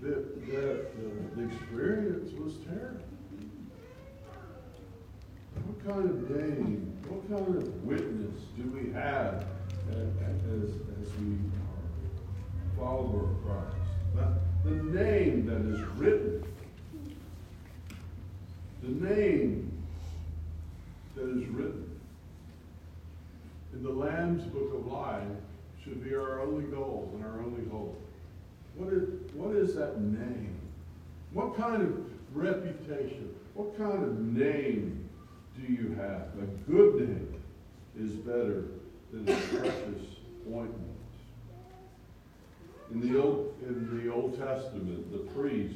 that, 0.01 0.47
that 0.51 1.35
the 1.35 1.43
experience 1.43 2.31
was 2.33 2.55
terrible. 2.65 2.99
What 5.65 5.95
kind 5.95 6.09
of 6.09 6.29
name, 6.29 6.93
what 7.07 7.29
kind 7.29 7.57
of 7.57 7.83
witness 7.83 8.35
do 8.57 8.63
we 8.69 8.91
have 8.93 9.45
as, 9.93 10.69
as 11.01 11.13
we 11.19 11.35
are 11.35 12.77
followers 12.77 13.29
of 13.29 13.43
Christ? 13.43 13.75
The, 14.15 14.69
the 14.69 14.83
name 15.03 15.45
that 15.45 15.73
is 15.73 15.81
written, 15.95 16.43
the 18.83 19.05
name 19.05 19.71
that 21.15 21.29
is 21.29 21.47
written 21.47 21.99
in 23.73 23.83
the 23.83 23.89
Lamb's 23.89 24.43
Book 24.45 24.73
of 24.73 24.91
Life 24.91 25.23
should 25.83 26.03
be 26.03 26.15
our 26.15 26.41
only 26.41 26.65
goal 26.65 27.11
and 27.15 27.23
our 27.23 27.41
only 27.41 27.67
hope. 27.69 27.99
What 28.75 28.93
is, 28.93 29.09
what 29.33 29.55
is 29.55 29.75
that 29.75 29.99
name? 29.99 30.57
What 31.33 31.55
kind 31.55 31.81
of 31.81 32.05
reputation? 32.33 33.33
What 33.53 33.77
kind 33.77 34.03
of 34.03 34.19
name 34.19 35.09
do 35.55 35.71
you 35.71 35.95
have? 35.95 36.29
A 36.41 36.45
good 36.69 36.95
name 36.95 37.35
is 37.99 38.11
better 38.13 38.65
than 39.11 39.29
a 39.29 39.35
precious 39.35 40.01
ointment. 40.47 40.89
In 42.91 43.01
the 43.01 43.21
Old, 43.21 43.53
in 43.67 44.03
the 44.03 44.11
Old 44.11 44.37
Testament, 44.37 45.11
the 45.11 45.19
priest, 45.39 45.75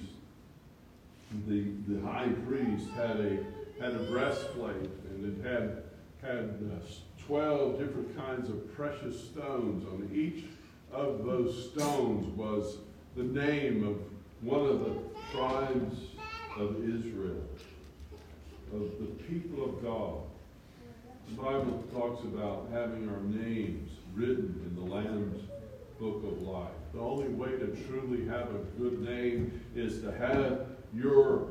the, 1.48 1.66
the 1.88 2.02
high 2.02 2.30
priest 2.48 2.90
had 2.96 3.20
a, 3.20 3.38
had 3.80 3.94
a 3.94 4.04
breastplate 4.10 4.90
and 5.10 5.46
it 5.46 5.48
had, 5.48 5.84
had 6.22 6.72
uh, 6.72 7.25
12 7.28 7.80
different 7.80 8.18
kinds 8.18 8.50
of 8.50 8.75
precious 8.75 9.25
stones. 9.25 9.86
On 9.86 10.10
each 10.13 10.46
of 10.92 11.24
those 11.25 11.72
stones 11.72 12.28
was 12.36 12.78
the 13.16 13.24
name 13.24 13.88
of 13.88 13.98
one 14.42 14.66
of 14.66 14.80
the 14.80 14.96
tribes 15.32 15.98
of 16.58 16.78
Israel, 16.84 17.42
of 18.74 18.92
the 19.00 19.06
people 19.28 19.66
of 19.66 19.84
God. 19.84 20.22
Bible 21.36 21.84
talks 21.94 22.24
about 22.24 22.68
having 22.72 23.10
our 23.10 23.22
names 23.22 23.92
written 24.13 24.62
in 24.66 24.75
the 24.75 24.94
Lamb's 24.94 25.42
book 26.00 26.24
of 26.25 26.42
life. 26.42 26.70
The 26.94 27.00
only 27.00 27.30
way 27.30 27.52
to 27.52 27.75
truly 27.88 28.28
have 28.28 28.54
a 28.54 28.60
good 28.80 29.02
name 29.02 29.62
is 29.75 30.02
to 30.02 30.12
have 30.12 30.68
your 30.94 31.48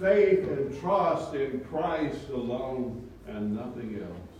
faith 0.00 0.46
and 0.48 0.78
trust 0.80 1.34
in 1.34 1.60
Christ 1.70 2.28
alone 2.32 3.08
and 3.28 3.54
nothing 3.54 4.02
else. 4.02 4.30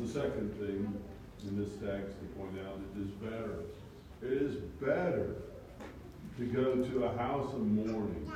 The 0.00 0.08
second 0.08 0.52
thing 0.58 0.94
in 1.46 1.58
this 1.58 1.70
text 1.84 2.18
to 2.20 2.26
point 2.38 2.56
out, 2.66 2.78
it 2.94 3.00
is 3.02 3.10
better. 3.14 3.64
It 4.22 4.32
is 4.42 4.56
better 4.80 5.34
to 6.38 6.44
go 6.44 6.76
to 6.84 7.04
a 7.04 7.16
house 7.16 7.52
of 7.52 7.66
mourning. 7.66 8.30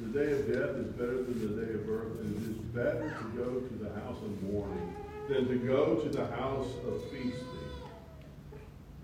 The 0.00 0.18
day 0.18 0.32
of 0.32 0.46
death 0.46 0.76
is 0.76 0.92
better 0.92 1.22
than 1.22 1.56
the 1.56 1.62
day 1.62 1.74
of 1.74 1.86
birth, 1.86 2.20
and 2.20 2.34
it 2.34 2.50
is 2.50 2.56
better 2.72 3.14
to 3.18 3.24
go 3.36 3.60
to 3.60 3.74
the 3.74 3.90
house 4.00 4.16
of 4.22 4.42
mourning 4.42 4.96
than 5.28 5.46
to 5.46 5.56
go 5.56 5.96
to 5.96 6.08
the 6.08 6.26
house 6.26 6.70
of 6.86 7.04
feasting. 7.10 7.44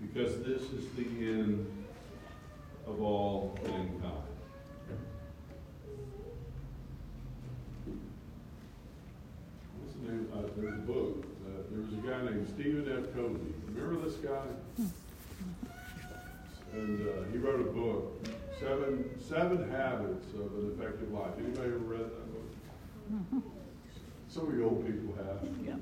Because 0.01 0.43
this 0.43 0.63
is 0.63 0.89
the 0.95 1.03
end 1.03 1.71
of 2.87 2.99
all 2.99 3.57
mankind. 3.63 4.23
What's 9.79 9.95
the 10.03 10.35
uh, 10.35 10.49
there's 10.57 10.73
a 10.73 10.77
book. 10.77 11.25
Uh, 11.45 11.61
there 11.69 11.81
was 11.81 11.93
a 11.93 11.97
guy 11.97 12.31
named 12.31 12.47
Stephen 12.55 12.85
F. 12.91 13.13
Covey. 13.13 13.53
Remember 13.67 14.09
this 14.09 14.17
guy? 14.17 14.47
And 16.73 17.07
uh, 17.07 17.31
he 17.31 17.37
wrote 17.37 17.61
a 17.61 17.71
book, 17.71 18.27
Seven 18.59 19.09
Seven 19.19 19.69
Habits 19.69 20.33
of 20.33 20.51
an 20.57 20.71
Effective 20.77 21.11
Life. 21.11 21.31
Anybody 21.37 21.67
ever 21.67 21.77
read 21.77 22.01
that 22.01 23.31
book? 23.31 23.43
Some 24.27 24.47
of 24.47 24.55
you 24.55 24.65
old 24.65 24.83
people 24.85 25.13
have. 25.23 25.39
Yeah. 25.63 25.75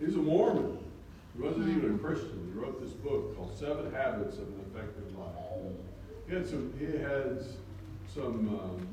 He's 0.00 0.14
a 0.14 0.18
Mormon. 0.18 0.78
He 1.36 1.42
wasn't 1.42 1.68
even 1.68 1.96
a 1.96 1.98
Christian. 1.98 2.50
He 2.52 2.58
wrote 2.58 2.80
this 2.80 2.92
book 2.92 3.36
called 3.36 3.54
Seven 3.58 3.92
Habits 3.92 4.36
of 4.36 4.48
an 4.48 4.64
Effective 4.72 5.18
Life. 5.18 5.34
He 6.28 6.34
had 6.34 6.46
some. 6.46 6.72
He 6.78 6.86
had 6.86 7.44
some 8.12 8.48
um, 8.48 8.88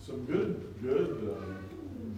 some 0.00 0.24
good, 0.24 0.74
good 0.82 1.36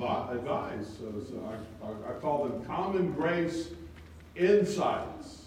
uh, 0.00 0.28
advice. 0.32 0.87
So, 0.99 1.12
so 1.28 1.58
I, 1.82 1.87
I, 1.87 1.90
I, 2.11 2.12
call 2.20 2.49
them 2.49 2.64
common 2.64 3.12
grace 3.12 3.68
insights. 4.37 5.41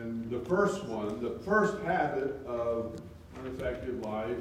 And 0.00 0.30
the 0.30 0.40
first 0.40 0.84
one, 0.84 1.20
the 1.20 1.38
first 1.40 1.82
habit 1.82 2.40
of 2.46 3.00
an 3.40 3.46
effective 3.46 4.00
life, 4.00 4.36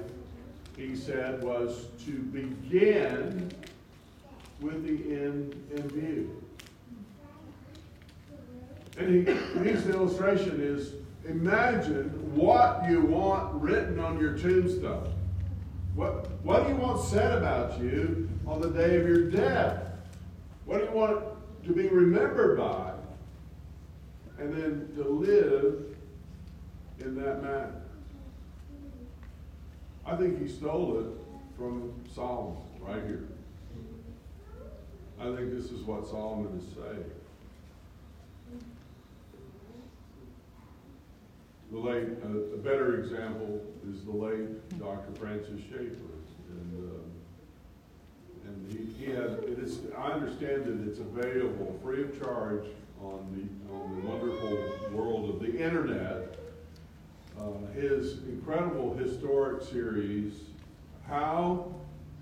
he 0.75 0.95
said, 0.95 1.43
was 1.43 1.87
to 2.05 2.11
begin 2.11 3.51
with 4.61 4.83
the 4.83 5.15
end 5.15 5.55
in 5.75 5.89
view. 5.89 6.43
And 8.97 9.27
he, 9.27 9.33
his 9.69 9.87
illustration 9.87 10.59
is 10.61 10.93
imagine 11.27 12.09
what 12.35 12.89
you 12.89 13.01
want 13.01 13.61
written 13.61 13.99
on 13.99 14.19
your 14.19 14.37
tombstone. 14.37 15.13
What, 15.95 16.31
what 16.43 16.63
do 16.63 16.73
you 16.73 16.79
want 16.79 17.03
said 17.03 17.37
about 17.37 17.79
you 17.81 18.29
on 18.45 18.61
the 18.61 18.69
day 18.69 18.97
of 18.97 19.07
your 19.07 19.29
death? 19.29 19.91
What 20.65 20.79
do 20.79 20.85
you 20.85 20.91
want 20.91 21.23
to 21.65 21.73
be 21.73 21.87
remembered 21.87 22.57
by? 22.57 22.96
And 24.39 24.53
then 24.53 24.89
to 24.95 25.03
live 25.03 25.97
in 26.99 27.15
that 27.15 27.41
manner. 27.41 27.81
I 30.05 30.15
think 30.15 30.41
he 30.41 30.47
stole 30.47 30.99
it 30.99 31.07
from 31.57 31.93
Solomon 32.13 32.57
right 32.79 33.03
here. 33.03 33.27
I 35.19 35.35
think 35.35 35.51
this 35.51 35.71
is 35.71 35.81
what 35.83 36.07
Solomon 36.07 36.57
is 36.59 36.75
saying. 36.75 37.11
The 41.71 41.77
late, 41.77 42.07
uh, 42.23 42.55
a 42.55 42.57
better 42.57 42.99
example 43.01 43.61
is 43.91 44.05
the 44.05 44.11
late 44.11 44.79
Dr. 44.79 45.11
Francis 45.19 45.59
Schaeffer. 45.69 46.13
And, 46.49 46.91
uh, 46.91 48.47
and 48.47 48.71
he, 48.71 49.05
he 49.05 49.11
had, 49.11 49.43
it 49.43 49.59
is, 49.59 49.79
I 49.97 50.11
understand 50.11 50.65
that 50.65 50.87
it's 50.89 50.99
available 50.99 51.77
free 51.83 52.03
of 52.03 52.17
charge 52.17 52.67
on 53.01 53.27
the, 53.33 53.73
on 53.73 54.01
the 54.01 54.07
wonderful 54.07 54.57
world 54.91 55.29
of 55.29 55.39
the 55.39 55.63
internet. 55.63 56.37
Uh, 57.39 57.71
his 57.73 58.23
incredible 58.23 58.95
historic 58.95 59.61
series, 59.61 60.33
How 61.07 61.73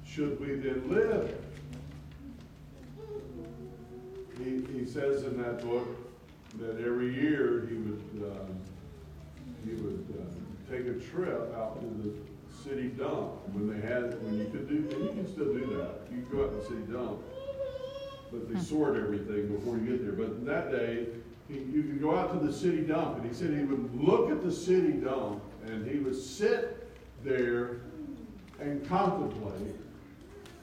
Should 0.06 0.40
We 0.40 0.56
Then 0.56 0.90
Live? 0.90 1.36
He, 4.38 4.66
he 4.78 4.86
says 4.86 5.24
in 5.24 5.42
that 5.42 5.62
book 5.62 5.88
that 6.60 6.82
every 6.86 7.14
year 7.14 7.68
he 7.70 7.76
would 7.76 8.32
um, 8.32 8.60
he 9.66 9.72
would 9.82 10.06
uh, 10.20 10.72
take 10.72 10.88
a 10.88 11.00
trip 11.00 11.54
out 11.56 11.80
to 11.80 11.88
the 12.04 12.14
city 12.64 12.90
dump 12.90 13.32
when 13.54 13.70
they 13.70 13.86
had, 13.86 14.22
when 14.24 14.38
you 14.38 14.46
could 14.46 14.68
do, 14.68 14.76
and 14.96 15.04
you 15.04 15.10
can 15.10 15.28
still 15.28 15.54
do 15.54 15.66
that. 15.78 16.12
You 16.12 16.22
go 16.32 16.44
out 16.44 16.52
to 16.52 16.58
the 16.58 16.64
city 16.64 16.92
dump, 16.92 17.22
but 18.32 18.52
they 18.52 18.60
sort 18.60 18.98
everything 18.98 19.48
before 19.48 19.78
you 19.78 19.86
get 19.86 20.04
there. 20.04 20.14
But 20.14 20.46
that 20.46 20.72
day, 20.72 21.08
he, 21.48 21.60
you 21.60 21.84
could 21.84 22.02
go 22.02 22.16
out 22.16 22.40
to 22.40 22.46
the 22.46 22.52
city 22.52 22.82
dump, 22.82 23.18
and 23.18 23.28
he 23.28 23.34
said 23.34 23.52
he 23.52 23.64
would 23.64 23.96
look 23.96 24.32
at 24.32 24.44
the 24.44 24.52
city 24.52 24.94
dump, 24.94 25.42
and 25.68 25.88
he 25.90 26.00
would 26.00 26.16
sit 26.16 26.92
there 27.24 27.82
and 28.60 28.88
contemplate 28.88 29.76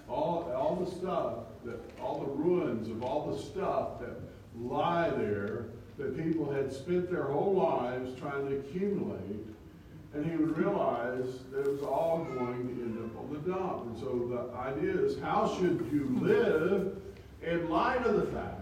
all, 0.08 0.52
all 0.54 0.76
the 0.76 0.90
stuff 0.90 1.34
that 1.64 1.78
all 2.00 2.20
the 2.20 2.32
ruins 2.32 2.88
of 2.88 3.02
all 3.02 3.32
the 3.32 3.38
stuff 3.38 4.00
that 4.00 4.20
lie 4.58 5.10
there 5.10 5.66
that 5.98 6.16
people 6.16 6.50
had 6.52 6.72
spent 6.72 7.10
their 7.10 7.24
whole 7.24 7.54
lives 7.54 8.18
trying 8.18 8.48
to 8.48 8.58
accumulate, 8.58 9.46
and 10.14 10.28
he 10.28 10.36
would 10.36 10.56
realize 10.56 11.40
that 11.50 11.60
it 11.60 11.72
was 11.72 11.82
all 11.82 12.24
going 12.24 12.66
to 12.66 12.82
end 12.82 12.98
up 12.98 13.18
on 13.18 13.32
the 13.32 13.50
dump. 13.50 13.86
And 13.86 13.98
so 13.98 14.28
the 14.28 14.58
idea 14.58 15.00
is 15.00 15.18
how 15.20 15.54
should 15.58 15.88
you 15.92 16.08
live 16.20 17.00
in 17.42 17.68
light 17.70 18.06
of 18.06 18.16
the 18.16 18.26
fact 18.26 18.60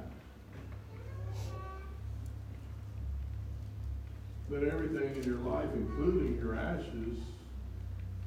that 4.51 4.65
everything 4.65 5.17
in 5.17 5.23
your 5.23 5.39
life, 5.39 5.69
including 5.75 6.37
your 6.39 6.57
ashes, 6.57 7.19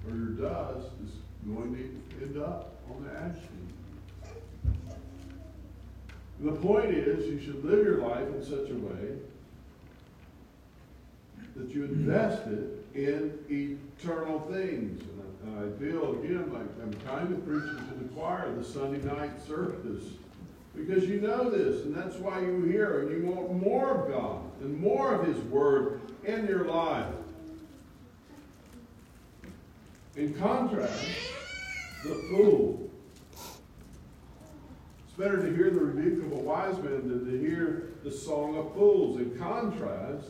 or 0.07 0.15
your 0.15 0.29
dust 0.29 0.88
is 1.03 1.12
going 1.53 1.75
to 1.75 2.25
end 2.25 2.38
up 2.38 2.79
on 2.89 3.03
the 3.03 3.12
ash 3.12 3.36
heap. 3.36 3.74
The 6.39 6.51
point 6.51 6.91
is, 6.91 7.27
you 7.27 7.39
should 7.39 7.63
live 7.63 7.86
your 7.86 8.00
life 8.00 8.27
in 8.27 8.43
such 8.43 8.69
a 8.69 8.75
way 8.75 9.17
that 11.55 11.69
you 11.69 11.83
invest 11.86 12.48
it 12.48 12.86
in 12.95 13.38
eternal 13.50 14.39
things. 14.51 15.03
And 15.43 15.60
I, 15.60 15.79
feel, 15.79 16.13
again, 16.19 16.51
like 16.51 16.63
I'm 16.81 16.93
kind 17.05 17.33
of 17.33 17.45
preaching 17.45 17.77
to 17.88 18.03
the 18.03 18.10
choir 18.13 18.53
the 18.55 18.63
Sunday 18.63 19.05
night 19.05 19.45
service. 19.45 20.03
Because 20.75 21.06
you 21.06 21.22
know 21.22 21.50
this, 21.50 21.84
and 21.86 21.96
that's 21.96 22.15
why 22.15 22.39
you 22.42 22.63
hear, 22.63 23.01
and 23.01 23.12
you 23.12 23.30
want 23.30 23.53
more 23.62 23.96
of 23.96 24.12
God 24.12 24.42
and 24.62 24.77
more 24.80 25.13
of 25.13 25.27
His 25.27 25.38
Word 25.46 26.01
in 26.24 26.48
your 26.48 26.65
life. 26.65 27.13
In 30.15 30.34
contrast, 30.36 31.08
the 32.03 32.15
fool. 32.30 32.89
It's 35.06 35.18
better 35.18 35.38
to 35.38 35.56
hear 35.56 35.70
the 35.70 35.80
rebuke 35.80 36.25
of 36.25 36.32
a 36.32 36.42
wise 36.42 36.77
man 36.77 37.08
than 37.08 37.32
to 37.32 37.39
hear 37.39 37.94
the 38.03 38.12
song 38.12 38.58
of 38.58 38.74
fools. 38.74 39.20
In 39.20 39.38
contrast, 39.38 40.27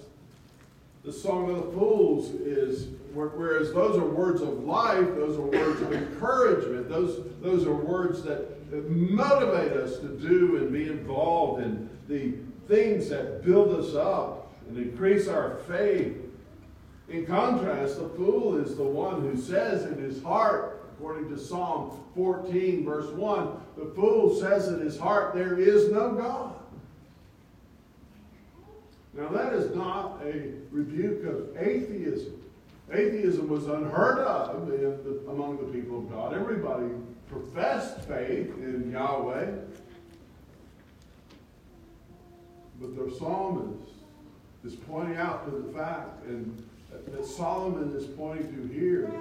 the 1.04 1.12
song 1.12 1.50
of 1.50 1.58
the 1.58 1.72
fools 1.72 2.30
is 2.32 2.88
whereas 3.14 3.74
those 3.74 3.98
are 3.98 4.06
words 4.06 4.42
of 4.42 4.64
life, 4.64 5.06
those 5.16 5.38
are 5.38 5.42
words 5.42 5.82
of 5.82 5.94
encouragement, 5.94 6.90
those, 6.90 7.26
those 7.42 7.66
are 7.68 7.76
words 7.76 8.24
that 8.24 8.63
motivate 8.82 9.74
us 9.74 10.00
to 10.00 10.08
do 10.08 10.58
and 10.58 10.72
be 10.72 10.88
involved 10.88 11.64
in 11.64 11.90
the 12.08 12.34
things 12.68 13.10
that 13.10 13.44
build 13.44 13.74
us 13.74 13.94
up 13.96 14.54
and 14.68 14.78
increase 14.78 15.28
our 15.28 15.58
faith. 15.68 16.18
In 17.10 17.26
contrast, 17.26 18.00
the 18.00 18.10
fool 18.10 18.58
is 18.58 18.76
the 18.76 18.84
one 18.84 19.22
who 19.22 19.38
says 19.38 19.86
in 19.86 19.98
his 19.98 20.24
heart, 20.24 20.86
according 20.94 21.30
to 21.30 21.38
Psalm 21.38 22.04
14, 22.16 22.86
verse 22.86 23.12
1, 23.12 23.58
the 23.78 23.86
fool 23.94 24.34
says 24.40 24.70
in 24.70 24.80
his 24.80 24.98
heart, 24.98 25.36
There 25.36 25.60
is 25.60 25.92
no 25.92 26.12
God. 26.12 26.56
Now, 29.16 29.28
that 29.30 29.54
is 29.54 29.76
not 29.76 30.22
a 30.26 30.54
rebuke 30.72 31.24
of 31.26 31.56
atheism. 31.58 32.42
Atheism 32.92 33.48
was 33.48 33.68
unheard 33.68 34.20
of 34.20 34.68
among 35.30 35.58
the 35.58 35.72
people 35.78 36.00
of 36.00 36.10
God. 36.10 36.34
Everybody 36.34 36.88
professed 37.34 38.02
faith 38.02 38.52
in 38.58 38.92
Yahweh. 38.92 39.48
But 42.80 42.96
the 42.96 43.16
psalmist 43.18 43.90
is 44.64 44.76
pointing 44.76 45.18
out 45.18 45.46
to 45.46 45.52
the 45.52 45.74
fact, 45.74 46.26
and 46.26 46.64
that 47.08 47.26
Solomon 47.26 47.96
is 47.96 48.06
pointing 48.06 48.54
to 48.56 48.74
here, 48.74 49.12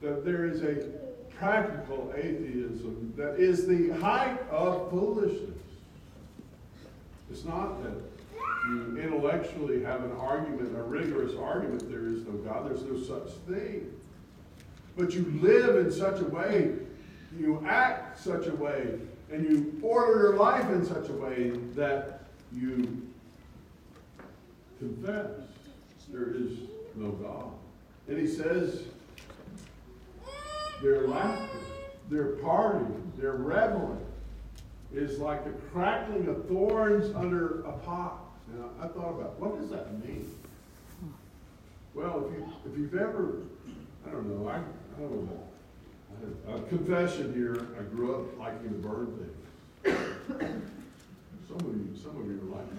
that 0.00 0.24
there 0.24 0.46
is 0.46 0.62
a 0.62 0.88
practical 1.36 2.12
atheism 2.16 3.12
that 3.16 3.38
is 3.38 3.66
the 3.66 3.90
height 4.00 4.38
of 4.50 4.90
foolishness. 4.90 5.58
It's 7.30 7.44
not 7.44 7.82
that 7.82 7.94
you 8.68 8.98
intellectually 8.98 9.82
have 9.82 10.04
an 10.04 10.12
argument, 10.12 10.76
a 10.76 10.82
rigorous 10.82 11.34
argument, 11.36 11.90
there 11.90 12.06
is 12.06 12.24
no 12.26 12.32
God, 12.32 12.68
there's 12.68 12.84
no 12.84 13.00
such 13.00 13.32
thing. 13.48 13.90
But 14.96 15.14
you 15.14 15.24
live 15.40 15.76
in 15.84 15.90
such 15.90 16.20
a 16.20 16.24
way, 16.24 16.74
you 17.38 17.64
act 17.66 18.18
such 18.18 18.46
a 18.46 18.54
way, 18.54 18.98
and 19.30 19.44
you 19.48 19.78
order 19.82 20.22
your 20.22 20.36
life 20.36 20.68
in 20.70 20.84
such 20.84 21.08
a 21.08 21.12
way 21.12 21.50
that 21.74 22.24
you 22.52 23.02
confess 24.78 25.30
there 26.10 26.30
is 26.34 26.58
no 26.94 27.10
God. 27.12 27.52
And 28.08 28.18
he 28.18 28.26
says, 28.26 28.82
their 30.82 31.06
laughter, 31.06 31.58
their 32.10 32.36
party, 32.36 32.84
their 33.16 33.32
reveling 33.32 34.04
is 34.92 35.18
like 35.18 35.44
the 35.44 35.52
crackling 35.70 36.28
of 36.28 36.46
thorns 36.48 37.14
under 37.14 37.60
a 37.60 37.72
pot. 37.72 38.18
And 38.52 38.64
I, 38.64 38.84
I 38.84 38.88
thought 38.88 39.10
about 39.10 39.40
what 39.40 39.58
does 39.58 39.70
that 39.70 39.92
mean? 40.04 40.28
Well, 41.94 42.26
if 42.26 42.38
you 42.38 42.52
if 42.66 42.78
you've 42.78 42.94
ever, 42.94 43.42
I 44.06 44.10
don't 44.10 44.26
know, 44.26 44.48
I, 44.48 44.56
I 44.56 45.00
don't 45.00 45.26
know. 45.26 45.42
I 46.48 46.52
a 46.56 46.60
confession 46.62 47.32
here. 47.34 47.66
I 47.78 47.82
grew 47.82 48.14
up 48.16 48.38
liking 48.38 48.70
the 48.70 48.88
bird 48.88 49.08
thing. 49.18 50.62
some 51.48 51.56
of 51.56 51.66
you, 51.66 51.94
some 52.00 52.20
of 52.20 52.26
you 52.26 52.40
are 52.42 52.56
like 52.56 52.70
that. 52.70 52.78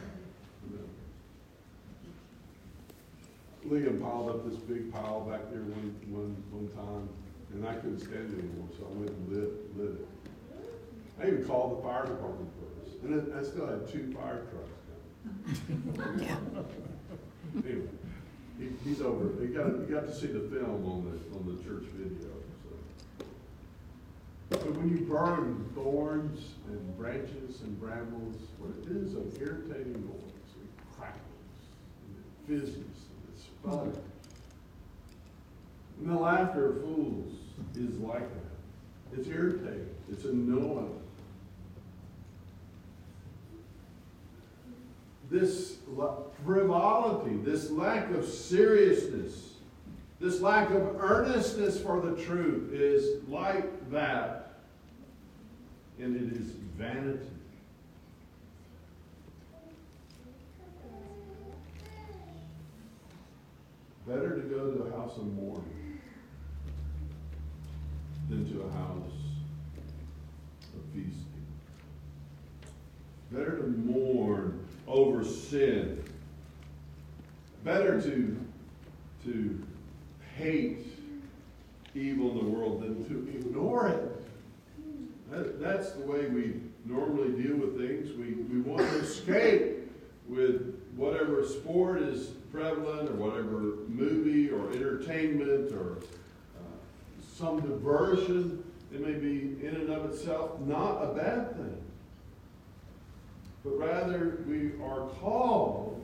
Liam 3.69 4.01
piled 4.01 4.29
up 4.29 4.49
this 4.49 4.59
big 4.59 4.91
pile 4.91 5.21
back 5.21 5.49
there 5.49 5.61
one, 5.61 5.95
one, 6.09 6.35
one 6.51 6.67
time, 6.75 7.07
and 7.53 7.65
I 7.65 7.75
couldn't 7.75 7.99
stand 7.99 8.33
it 8.33 8.39
anymore, 8.39 8.67
so 8.77 8.85
I 8.85 8.89
went 8.99 9.11
and 9.11 9.29
lit, 9.31 9.77
lit 9.77 10.01
it. 10.01 10.07
I 11.21 11.27
even 11.27 11.45
called 11.45 11.77
the 11.77 11.83
fire 11.83 12.05
department 12.05 12.49
first, 12.59 13.01
and 13.03 13.13
then 13.13 13.37
I 13.37 13.43
still 13.43 13.67
had 13.67 13.87
two 13.89 14.11
fire 14.13 14.43
trucks 14.51 14.73
yeah. 16.17 16.37
anyway, 17.65 17.87
he, 18.59 18.69
he's 18.83 19.01
over. 19.01 19.41
You 19.41 19.53
got 19.55 19.67
you 19.67 19.87
got 19.89 20.07
to 20.07 20.13
see 20.13 20.27
the 20.27 20.41
film 20.41 20.85
on 20.85 21.03
the 21.05 21.37
on 21.37 21.55
the 21.55 21.63
church 21.63 21.85
video. 21.93 22.29
So. 24.53 24.59
But 24.59 24.75
when 24.77 24.89
you 24.89 25.05
burn 25.05 25.69
thorns 25.75 26.53
and 26.67 26.97
branches 26.97 27.61
and 27.61 27.79
brambles, 27.79 28.35
what 28.59 28.71
it 28.77 28.95
is 28.95 29.13
an 29.13 29.31
irritating 29.39 29.93
noise. 29.93 30.31
It 30.61 30.97
crackles, 30.97 31.19
and 32.07 32.17
it 32.17 32.61
fizzes, 32.61 32.75
and 32.75 33.33
it 33.33 33.39
sputters. 33.39 33.97
And 35.99 36.09
the 36.09 36.19
laughter 36.19 36.71
of 36.71 36.81
fools 36.81 37.33
is 37.75 37.97
like 37.99 38.21
that. 38.21 39.19
It's 39.19 39.27
irritating. 39.27 39.89
It's 40.11 40.25
annoying. 40.25 40.99
this 45.33 45.77
frivolity, 46.45 47.35
this 47.37 47.71
lack 47.71 48.11
of 48.11 48.23
seriousness, 48.23 49.53
this 50.19 50.39
lack 50.39 50.69
of 50.69 51.01
earnestness 51.01 51.81
for 51.81 51.99
the 51.99 52.21
truth 52.23 52.71
is 52.71 53.27
like 53.27 53.89
that, 53.89 54.42
and 55.99 56.15
it 56.15 56.37
is 56.37 56.47
vanity. 56.77 57.19
Better 64.07 64.35
to 64.35 64.41
go 64.41 64.71
to 64.71 64.83
a 64.83 64.91
house 64.91 65.17
of 65.17 65.33
mourning 65.33 66.01
than 68.29 68.51
to 68.51 68.61
a 68.63 68.71
house 68.71 69.11
of 70.73 70.83
feasting. 70.93 71.25
Better 73.31 73.57
to 73.57 73.67
mourn 73.67 74.65
over 74.87 75.23
sin. 75.23 76.03
Better 77.63 78.01
to, 78.01 78.37
to 79.23 79.63
hate 80.35 80.85
evil 81.95 82.31
in 82.31 82.37
the 82.37 82.51
world 82.51 82.81
than 82.81 83.05
to 83.07 83.37
ignore 83.37 83.87
it. 83.87 84.22
That, 85.31 85.59
that's 85.59 85.91
the 85.91 86.01
way 86.05 86.27
we 86.27 86.61
normally 86.85 87.41
deal 87.41 87.55
with 87.55 87.77
things. 87.77 88.09
We, 88.17 88.33
we 88.53 88.61
want 88.61 88.81
to 88.81 88.99
escape 88.99 89.89
with 90.27 90.79
whatever 90.95 91.45
sport 91.45 92.01
is 92.01 92.27
prevalent 92.51 93.09
or 93.09 93.13
whatever 93.13 93.59
movie 93.87 94.49
or 94.49 94.71
entertainment 94.71 95.71
or 95.71 95.97
uh, 95.97 96.63
some 97.35 97.61
diversion. 97.61 98.63
It 98.93 99.01
may 99.01 99.13
be 99.13 99.57
in 99.65 99.75
and 99.75 99.89
of 99.89 100.05
itself 100.11 100.59
not 100.61 101.01
a 101.01 101.13
bad 101.15 101.55
thing 101.55 101.83
but 103.63 103.77
rather 103.77 104.43
we 104.47 104.71
are 104.83 105.07
called 105.21 106.01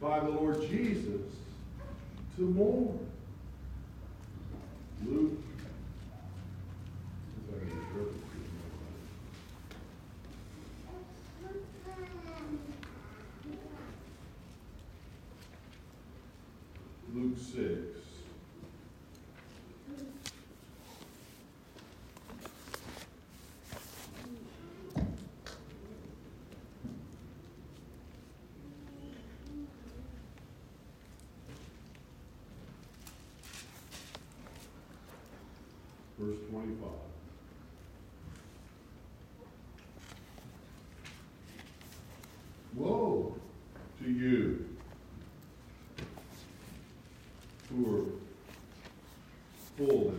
by 0.00 0.20
the 0.20 0.28
Lord 0.28 0.60
Jesus 0.68 1.20
to. 2.36 2.42
Luke. 2.42 2.98
Luke 5.04 5.41
verse 36.72 36.80
25. 36.80 36.90
Woe 42.74 43.36
to 44.02 44.10
you 44.10 44.68
who 47.68 47.96
are 47.96 48.04
full 49.76 50.12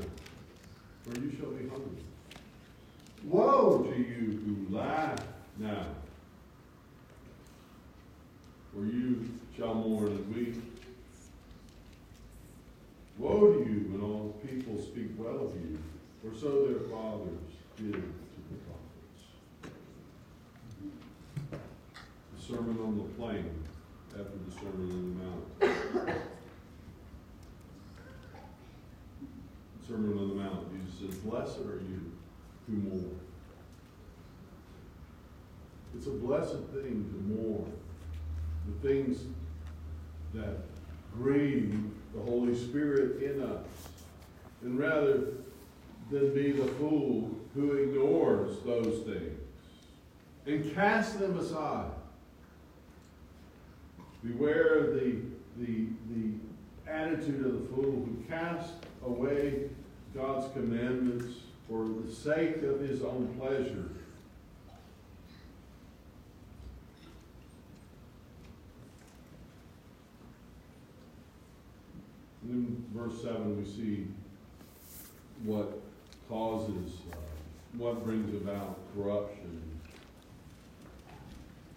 for 8.74 8.86
you 8.86 9.30
shall 9.56 9.76
mourn 9.76 10.08
and 10.08 10.36
weep. 10.36 10.62
Woe 13.18 13.54
to 13.54 13.60
you 13.60 13.88
when 13.92 14.02
all 14.02 14.36
people 14.46 14.82
speak 14.82 15.12
well 15.18 15.46
of 15.46 15.56
you, 15.56 15.78
for 16.22 16.36
so 16.38 16.66
their 16.66 16.80
fathers 16.90 17.54
did 17.78 17.94
to 17.94 18.00
the 18.50 18.58
prophets. 18.66 19.24
The 22.36 22.43
Sermon 22.54 22.78
on 22.84 22.98
the 22.98 23.04
Plain 23.16 23.50
after 24.12 24.38
the 24.46 24.52
Sermon 24.52 24.92
on 24.92 25.04
the 25.10 26.06
Mount. 26.06 26.20
Sermon 29.88 30.20
on 30.20 30.30
the 30.30 30.36
Mount, 30.36 30.72
Jesus 30.72 31.00
says, 31.00 31.16
Blessed 31.22 31.60
are 31.62 31.82
you 31.82 32.12
who 32.68 32.74
mourn. 32.74 33.20
It's 35.98 36.06
a 36.06 36.12
blessed 36.12 36.60
thing 36.74 37.10
to 37.10 37.16
mourn 37.34 37.74
the 38.68 38.88
things 38.88 39.24
that 40.36 40.58
grieve 41.16 41.76
the 42.14 42.22
Holy 42.22 42.56
Spirit 42.56 43.24
in 43.24 43.42
us. 43.42 43.66
And 44.62 44.78
rather 44.78 45.22
than 46.12 46.36
be 46.36 46.52
the 46.52 46.68
fool 46.74 47.32
who 47.56 47.74
ignores 47.74 48.60
those 48.60 49.04
things 49.08 49.40
and 50.46 50.76
casts 50.76 51.16
them 51.16 51.40
aside. 51.40 51.90
Beware 54.24 54.94
the, 54.94 55.22
the, 55.58 55.88
the 56.10 56.92
attitude 56.92 57.46
of 57.46 57.54
the 57.54 57.76
fool 57.76 58.06
who 58.06 58.24
casts 58.30 58.74
away 59.06 59.70
God's 60.16 60.52
commandments 60.54 61.40
for 61.68 61.86
the 61.86 62.12
sake 62.12 62.64
of 62.64 62.80
his 62.80 63.02
own 63.02 63.36
pleasure. 63.40 63.90
in 72.50 72.86
verse 72.94 73.22
7, 73.22 73.58
we 73.58 73.66
see 73.70 74.08
what 75.44 75.80
causes, 76.30 76.92
uh, 77.12 77.16
what 77.78 78.04
brings 78.04 78.34
about 78.36 78.80
corruption 78.96 79.73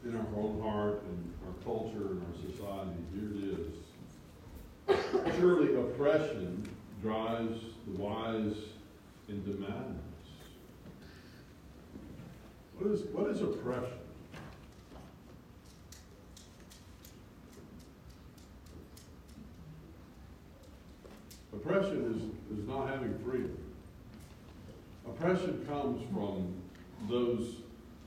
in 0.08 0.16
our 0.16 0.26
own 0.40 0.60
heart 0.62 1.02
and 1.02 1.32
our 1.46 1.52
culture 1.64 2.12
and 2.12 2.22
our 2.22 2.34
society. 2.50 3.00
Here 3.12 3.30
it 3.34 3.42
is. 3.58 5.36
Surely 5.38 5.74
oppression 5.74 6.68
drives 7.02 7.60
the 7.86 8.00
wise 8.00 8.54
into 9.28 9.50
madness. 9.50 10.02
What 12.78 12.92
is, 12.92 13.02
what 13.06 13.30
is 13.30 13.40
oppression? 13.40 13.98
Oppression 21.52 22.14
is, 22.14 22.58
is 22.58 22.68
not 22.68 22.88
having 22.88 23.18
freedom. 23.24 23.56
Oppression 25.06 25.66
comes 25.66 26.02
from 26.12 26.54
those 27.08 27.56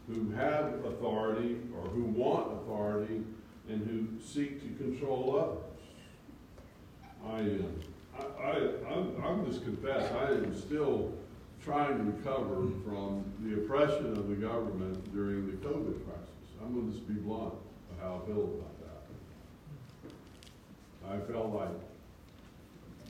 who 0.09 0.29
have 0.31 0.83
authority 0.85 1.57
or 1.75 1.81
who 1.89 2.03
want 2.03 2.51
authority 2.61 3.21
and 3.69 3.85
who 3.87 4.07
seek 4.23 4.61
to 4.61 4.67
control 4.83 5.39
others. 5.39 5.63
I, 7.25 7.59
uh, 8.19 8.23
I, 8.41 8.43
I, 8.43 8.51
I'm, 8.91 9.05
I'm 9.23 9.45
just 9.45 9.63
confess, 9.63 10.11
I 10.11 10.31
am 10.31 10.53
still 10.59 11.13
trying 11.63 11.97
to 11.97 12.03
recover 12.03 12.67
from 12.83 13.23
the 13.41 13.53
oppression 13.55 14.17
of 14.17 14.27
the 14.29 14.35
government 14.35 15.13
during 15.13 15.45
the 15.45 15.53
COVID 15.57 16.03
crisis. 16.05 16.29
I'm 16.61 16.73
going 16.73 16.87
to 16.87 16.93
just 16.93 17.07
be 17.07 17.13
blunt 17.15 17.53
of 17.91 17.99
how 18.01 18.21
I 18.23 18.25
feel 18.25 18.43
about 18.43 18.79
that. 18.81 19.03
I 21.13 21.19
felt 21.31 21.53
like 21.53 21.88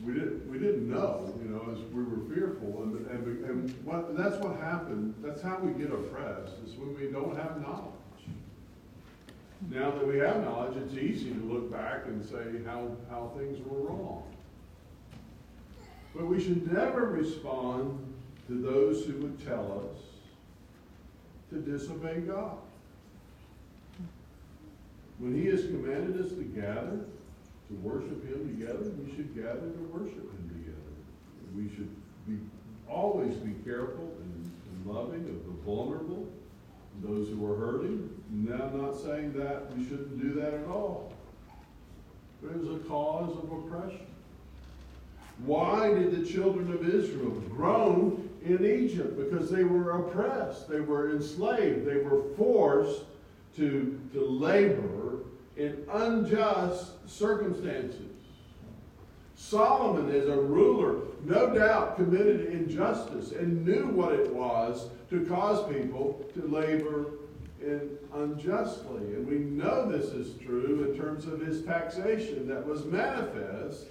we 0.01 0.13
didn't, 0.13 0.49
we 0.49 0.57
didn't 0.57 0.89
know, 0.89 1.33
you 1.41 1.49
know, 1.49 1.71
as 1.71 1.79
we 1.93 2.03
were 2.03 2.33
fearful, 2.33 2.83
and, 2.83 3.07
and, 3.07 3.45
and 3.45 3.85
what, 3.85 4.15
that's 4.15 4.37
what 4.37 4.57
happened, 4.57 5.13
that's 5.21 5.41
how 5.41 5.59
we 5.59 5.73
get 5.73 5.91
oppressed, 5.91 6.53
is 6.65 6.75
when 6.75 6.95
we 6.95 7.11
don't 7.11 7.35
have 7.35 7.61
knowledge. 7.61 7.93
Now 9.69 9.91
that 9.91 10.07
we 10.07 10.17
have 10.19 10.43
knowledge, 10.43 10.77
it's 10.77 10.93
easy 10.93 11.33
to 11.33 11.39
look 11.41 11.71
back 11.71 12.05
and 12.05 12.23
say 12.23 12.63
how, 12.65 12.95
how 13.09 13.31
things 13.37 13.59
were 13.65 13.79
wrong. 13.79 14.23
But 16.15 16.27
we 16.27 16.41
should 16.41 16.71
never 16.71 17.07
respond 17.07 17.99
to 18.47 18.61
those 18.61 19.05
who 19.05 19.13
would 19.17 19.45
tell 19.45 19.85
us 19.91 20.01
to 21.49 21.59
disobey 21.59 22.21
God. 22.21 22.57
When 25.17 25.35
He 25.35 25.47
has 25.47 25.63
commanded 25.63 26.25
us 26.25 26.31
to 26.31 26.43
gather, 26.43 27.01
to 27.69 27.75
worship 27.75 28.27
Him 28.27 28.57
together, 28.57 28.89
we 28.89 29.15
should 29.15 29.35
gather 29.35 29.69
to 29.69 29.89
worship 29.93 30.17
Him 30.17 30.49
together. 30.49 30.75
We 31.55 31.69
should 31.69 31.89
be 32.27 32.39
always 32.89 33.35
be 33.35 33.53
careful 33.63 34.11
and, 34.21 34.51
and 34.71 34.85
loving 34.85 35.21
of 35.29 35.45
the 35.45 35.63
vulnerable, 35.63 36.27
those 37.01 37.29
who 37.29 37.45
are 37.45 37.55
hurting. 37.55 38.09
Now, 38.31 38.63
I'm 38.63 38.81
not 38.81 38.99
saying 38.99 39.33
that 39.33 39.75
we 39.75 39.85
shouldn't 39.85 40.19
do 40.19 40.33
that 40.41 40.53
at 40.53 40.67
all. 40.67 41.13
But 42.41 42.51
it 42.51 42.57
was 42.57 42.81
a 42.81 42.83
cause 42.85 43.37
of 43.37 43.51
oppression. 43.51 44.07
Why 45.45 45.93
did 45.93 46.11
the 46.11 46.27
children 46.27 46.73
of 46.73 46.87
Israel 46.87 47.31
groan 47.49 48.29
in 48.43 48.65
Egypt? 48.65 49.17
Because 49.17 49.49
they 49.49 49.63
were 49.63 49.91
oppressed, 49.91 50.69
they 50.69 50.81
were 50.81 51.11
enslaved, 51.11 51.85
they 51.85 51.97
were 51.97 52.23
forced 52.35 53.03
to, 53.57 53.99
to 54.13 54.25
labor 54.25 55.19
in 55.55 55.85
unjust 55.91 56.91
circumstances. 57.09 58.05
Solomon, 59.35 60.13
as 60.13 60.27
a 60.27 60.35
ruler, 60.35 61.01
no 61.23 61.53
doubt 61.53 61.95
committed 61.95 62.47
injustice 62.47 63.31
and 63.31 63.65
knew 63.65 63.87
what 63.87 64.13
it 64.13 64.31
was 64.33 64.89
to 65.09 65.25
cause 65.25 65.71
people 65.73 66.25
to 66.33 66.47
labor 66.47 67.05
in 67.61 67.89
unjustly. 68.13 69.01
And 69.13 69.27
we 69.27 69.37
know 69.39 69.89
this 69.89 70.07
is 70.07 70.37
true 70.41 70.89
in 70.89 70.97
terms 70.99 71.25
of 71.25 71.39
his 71.39 71.63
taxation 71.63 72.47
that 72.47 72.65
was 72.65 72.85
manifest 72.85 73.87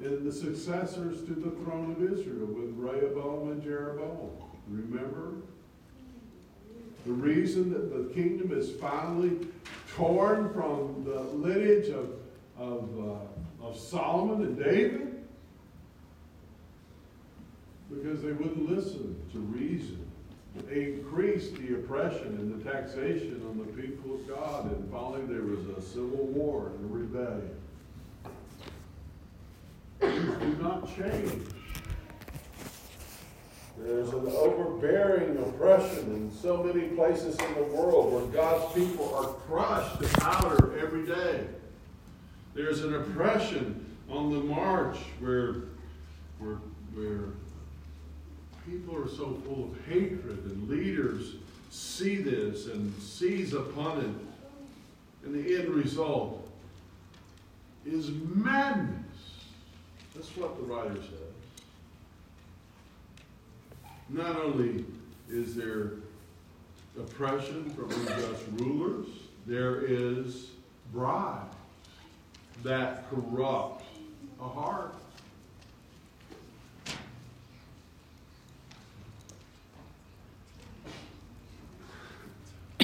in 0.00 0.24
the 0.24 0.32
successors 0.32 1.20
to 1.22 1.34
the 1.34 1.50
throne 1.62 1.92
of 1.92 2.12
Israel 2.12 2.46
with 2.46 2.74
Rehoboam 2.76 3.52
and 3.52 3.62
Jeroboam. 3.62 4.30
Remember? 4.68 5.34
The 7.04 7.12
reason 7.12 7.72
that 7.72 7.90
the 7.92 8.12
kingdom 8.14 8.56
is 8.56 8.70
finally 8.72 9.38
torn 9.94 10.52
from 10.52 11.04
the 11.04 11.20
lineage 11.20 11.88
of, 11.88 12.10
of, 12.58 12.88
uh, 12.98 13.66
of 13.66 13.78
Solomon 13.78 14.42
and 14.46 14.58
David? 14.58 15.22
Because 17.90 18.22
they 18.22 18.32
wouldn't 18.32 18.68
listen 18.68 19.20
to 19.32 19.38
reason. 19.38 20.00
They 20.68 20.84
increased 20.84 21.56
the 21.56 21.74
oppression 21.74 22.28
and 22.38 22.64
the 22.64 22.70
taxation 22.70 23.42
on 23.48 23.58
the 23.58 23.82
people 23.82 24.14
of 24.14 24.28
God, 24.28 24.70
and 24.70 24.90
finally 24.90 25.22
there 25.26 25.42
was 25.42 25.66
a 25.76 25.82
civil 25.82 26.26
war 26.26 26.72
and 26.78 26.90
a 26.90 26.94
rebellion. 26.94 27.50
Things 30.00 30.38
do 30.40 30.62
not 30.62 30.96
change. 30.96 31.48
There's 33.78 34.10
an 34.10 34.28
overbearing 34.28 35.36
oppression 35.38 36.14
in 36.14 36.32
so 36.32 36.62
many 36.62 36.88
places 36.88 37.36
in 37.38 37.54
the 37.54 37.64
world 37.64 38.12
where 38.12 38.26
God's 38.26 38.72
people 38.72 39.14
are 39.14 39.26
crushed 39.46 40.00
to 40.00 40.08
powder 40.20 40.78
every 40.78 41.06
day. 41.06 41.44
There's 42.54 42.82
an 42.82 42.94
oppression 42.94 43.84
on 44.08 44.30
the 44.30 44.38
march 44.38 44.96
where, 45.18 45.54
where, 46.38 46.58
where 46.94 47.30
people 48.64 48.96
are 48.96 49.08
so 49.08 49.40
full 49.44 49.72
of 49.72 49.86
hatred 49.86 50.44
and 50.44 50.68
leaders 50.68 51.34
see 51.70 52.16
this 52.16 52.66
and 52.68 52.94
seize 53.02 53.52
upon 53.54 53.98
it. 54.00 55.26
And 55.26 55.34
the 55.34 55.56
end 55.56 55.70
result 55.70 56.48
is 57.84 58.10
madness. 58.10 59.00
That's 60.14 60.28
what 60.36 60.56
the 60.56 60.62
writer 60.62 60.94
says. 60.94 61.33
Not 64.08 64.36
only 64.36 64.84
is 65.30 65.54
there 65.54 65.92
oppression 66.98 67.70
from 67.70 67.90
unjust 67.90 68.42
rulers, 68.58 69.08
there 69.46 69.80
is 69.82 70.50
bribes 70.92 71.54
that 72.62 73.08
corrupt 73.10 73.84
a 74.40 74.48
heart. 74.48 74.94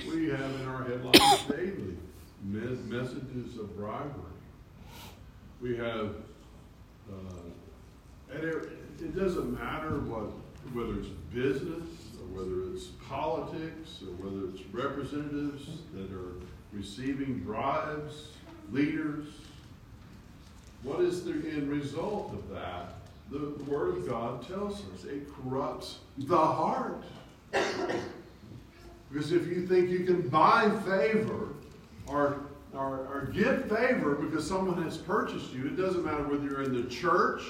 We 0.06 0.28
have 0.30 0.40
in 0.40 0.66
our 0.66 0.83
headlines 0.85 1.42
daily 1.48 1.96
messages 2.90 3.56
of 3.59 3.76
bribery. 3.76 4.11
We 5.61 5.76
have, 5.76 6.14
uh, 7.09 8.33
and 8.33 8.42
it, 8.44 8.68
it 9.00 9.16
doesn't 9.16 9.52
matter 9.52 10.00
what 10.00 10.30
whether 10.73 10.99
it's 10.99 11.09
business 11.33 11.88
or 12.20 12.38
whether 12.38 12.73
it's 12.73 12.87
politics 13.09 14.03
or 14.03 14.12
whether 14.25 14.53
it's 14.53 14.62
representatives 14.73 15.68
that 15.94 16.11
are 16.12 16.35
receiving 16.73 17.40
bribes, 17.40 18.29
leaders. 18.70 19.27
What 20.83 21.01
is 21.01 21.25
the 21.25 21.33
end 21.33 21.70
result 21.70 22.33
of 22.33 22.49
that? 22.51 22.94
The, 23.31 23.51
Word 23.70 23.99
of 23.99 24.09
God 24.09 24.46
tells 24.46 24.81
us 24.92 25.05
it 25.05 25.27
corrupts 25.35 25.99
the 26.18 26.37
heart. 26.37 27.05
because 27.53 29.33
if 29.33 29.46
you 29.46 29.66
think 29.66 29.90
you 29.90 30.05
can 30.05 30.29
buy 30.29 30.70
favor 30.85 31.49
or, 32.07 32.40
or, 32.75 33.07
or 33.07 33.31
get 33.33 33.68
favor 33.68 34.14
because 34.14 34.46
someone 34.46 34.83
has 34.83 34.96
purchased 34.96 35.53
you, 35.53 35.66
it 35.66 35.77
doesn't 35.77 36.05
matter 36.05 36.25
whether 36.25 36.44
you're 36.44 36.62
in 36.62 36.75
the 36.75 36.88
church, 36.88 37.42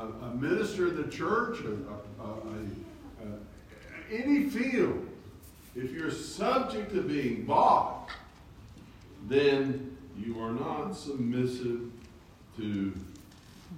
a, 0.00 0.26
a 0.26 0.34
minister 0.34 0.86
of 0.86 0.96
the 0.96 1.10
church, 1.10 1.58
a, 1.60 2.22
a, 2.22 3.30
any 4.10 4.48
field. 4.48 5.06
If 5.76 5.92
you're 5.92 6.10
subject 6.10 6.92
to 6.94 7.02
being 7.02 7.44
bought, 7.44 8.08
then 9.28 9.96
you 10.18 10.40
are 10.40 10.52
not 10.52 10.92
submissive 10.92 11.82
to 12.56 12.92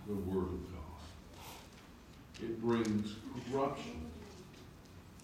the 0.06 0.14
Word 0.14 0.44
of 0.44 0.72
God. 0.72 2.42
It 2.42 2.62
brings 2.62 3.14
corruption. 3.50 4.00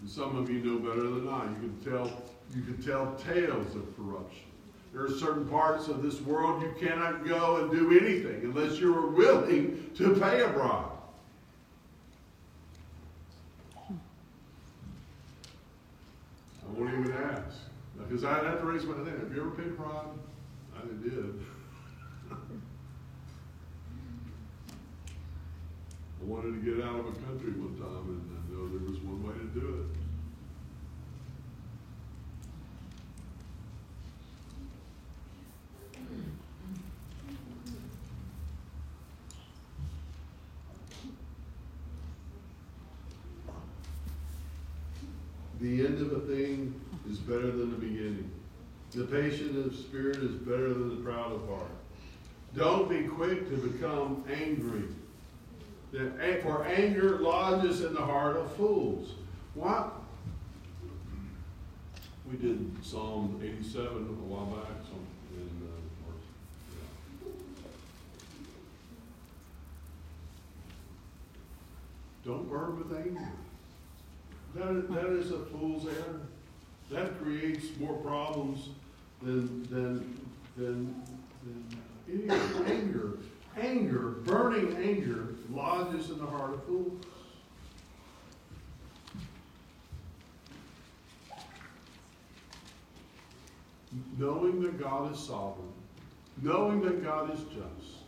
And 0.01 0.09
some 0.09 0.37
of 0.37 0.49
you 0.49 0.59
know 0.59 0.79
better 0.79 1.09
than 1.09 1.27
I. 1.27 1.45
You 1.45 1.55
can 1.55 1.77
tell 1.83 2.21
you 2.55 2.61
can 2.61 2.81
tell 2.81 3.15
tales 3.15 3.75
of 3.75 3.95
corruption. 3.95 4.48
There 4.93 5.03
are 5.03 5.11
certain 5.11 5.47
parts 5.47 5.87
of 5.87 6.01
this 6.01 6.19
world 6.21 6.61
you 6.63 6.73
cannot 6.79 7.27
go 7.27 7.57
and 7.57 7.71
do 7.71 7.91
anything 7.99 8.41
unless 8.43 8.79
you 8.79 8.95
are 8.95 9.07
willing 9.07 9.91
to 9.95 10.15
pay 10.15 10.41
a 10.41 10.47
bribe. 10.47 10.91
I 16.69 16.71
won't 16.73 16.93
even 16.93 17.11
ask. 17.11 17.57
Because 17.97 18.23
I'd 18.23 18.43
have 18.43 18.59
to 18.61 18.65
raise 18.65 18.85
my 18.85 18.95
hand. 18.95 19.19
Have 19.19 19.35
you 19.35 19.41
ever 19.41 19.51
paid 19.51 19.67
a 19.67 19.71
bribe? 19.71 20.07
I 20.75 20.81
did. 21.03 21.39
I 22.31 22.35
wanted 26.23 26.53
to 26.53 26.75
get 26.75 26.83
out 26.83 26.99
of 26.99 27.05
a 27.05 27.11
country 27.11 27.51
one 27.51 27.77
time, 27.77 28.09
and 28.09 28.21
I 28.33 28.41
know 28.51 28.67
there 28.67 28.89
was 28.89 28.99
one 29.01 29.21
way 29.23 29.33
to 29.33 29.59
do 29.59 29.67
it. 29.93 29.98
The 45.61 45.85
end 45.85 45.99
of 45.99 46.13
a 46.13 46.19
thing 46.21 46.73
is 47.09 47.17
better 47.17 47.51
than 47.51 47.71
the 47.71 47.77
beginning. 47.77 48.31
The 48.91 49.03
patient 49.03 49.65
of 49.65 49.75
spirit 49.75 50.17
is 50.17 50.31
better 50.35 50.69
than 50.69 50.89
the 50.89 51.03
proud 51.03 51.33
of 51.33 51.47
heart. 51.49 51.71
Don't 52.55 52.89
be 52.89 53.07
quick 53.07 53.49
to 53.49 53.57
become 53.57 54.23
angry. 54.31 54.83
For 56.43 56.65
anger 56.65 57.19
lodges 57.19 57.81
in 57.81 57.93
the 57.93 58.01
heart 58.01 58.37
of 58.37 58.55
fools. 58.55 59.13
What? 59.53 59.93
We 62.29 62.37
did 62.37 62.73
Psalm 62.83 63.41
87 63.43 63.87
a 63.87 63.97
while 63.97 64.45
back. 64.45 64.67
In, 65.33 65.67
uh, 65.67 65.71
yeah. 67.25 67.31
Don't 72.23 72.49
burn 72.49 72.77
with 72.77 72.97
anger. 72.97 73.31
That, 74.55 74.91
that 74.93 75.09
is 75.11 75.31
a 75.31 75.39
fool's 75.39 75.85
errand. 75.85 76.27
That 76.91 77.21
creates 77.21 77.67
more 77.79 77.93
problems 77.97 78.69
than, 79.21 79.63
than, 79.63 80.19
than, 80.57 81.03
than 81.43 82.29
uh, 82.29 82.33
any 82.63 82.71
anger. 82.71 83.17
Anger, 83.57 83.99
burning 84.25 84.75
anger, 84.77 85.35
lodges 85.51 86.09
in 86.09 86.17
the 86.17 86.25
heart 86.25 86.53
of 86.53 86.63
fools. 86.63 87.05
Knowing 94.17 94.61
that 94.61 94.79
God 94.79 95.13
is 95.13 95.19
sovereign, 95.19 95.67
knowing 96.41 96.81
that 96.81 97.03
God 97.03 97.33
is 97.33 97.39
just, 97.45 98.03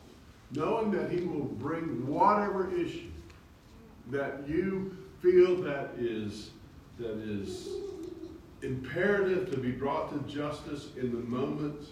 knowing 0.51 0.91
that 0.91 1.09
He 1.11 1.25
will 1.25 1.45
bring 1.45 2.05
whatever 2.05 2.71
issue 2.73 3.09
that 4.11 4.47
you 4.47 4.95
feel 5.21 5.55
that 5.61 5.91
is 5.97 6.51
that 6.99 7.17
is 7.17 7.69
imperative 8.61 9.49
to 9.49 9.57
be 9.57 9.71
brought 9.71 10.11
to 10.11 10.31
justice 10.31 10.89
in 10.97 11.11
the 11.11 11.27
moment 11.27 11.87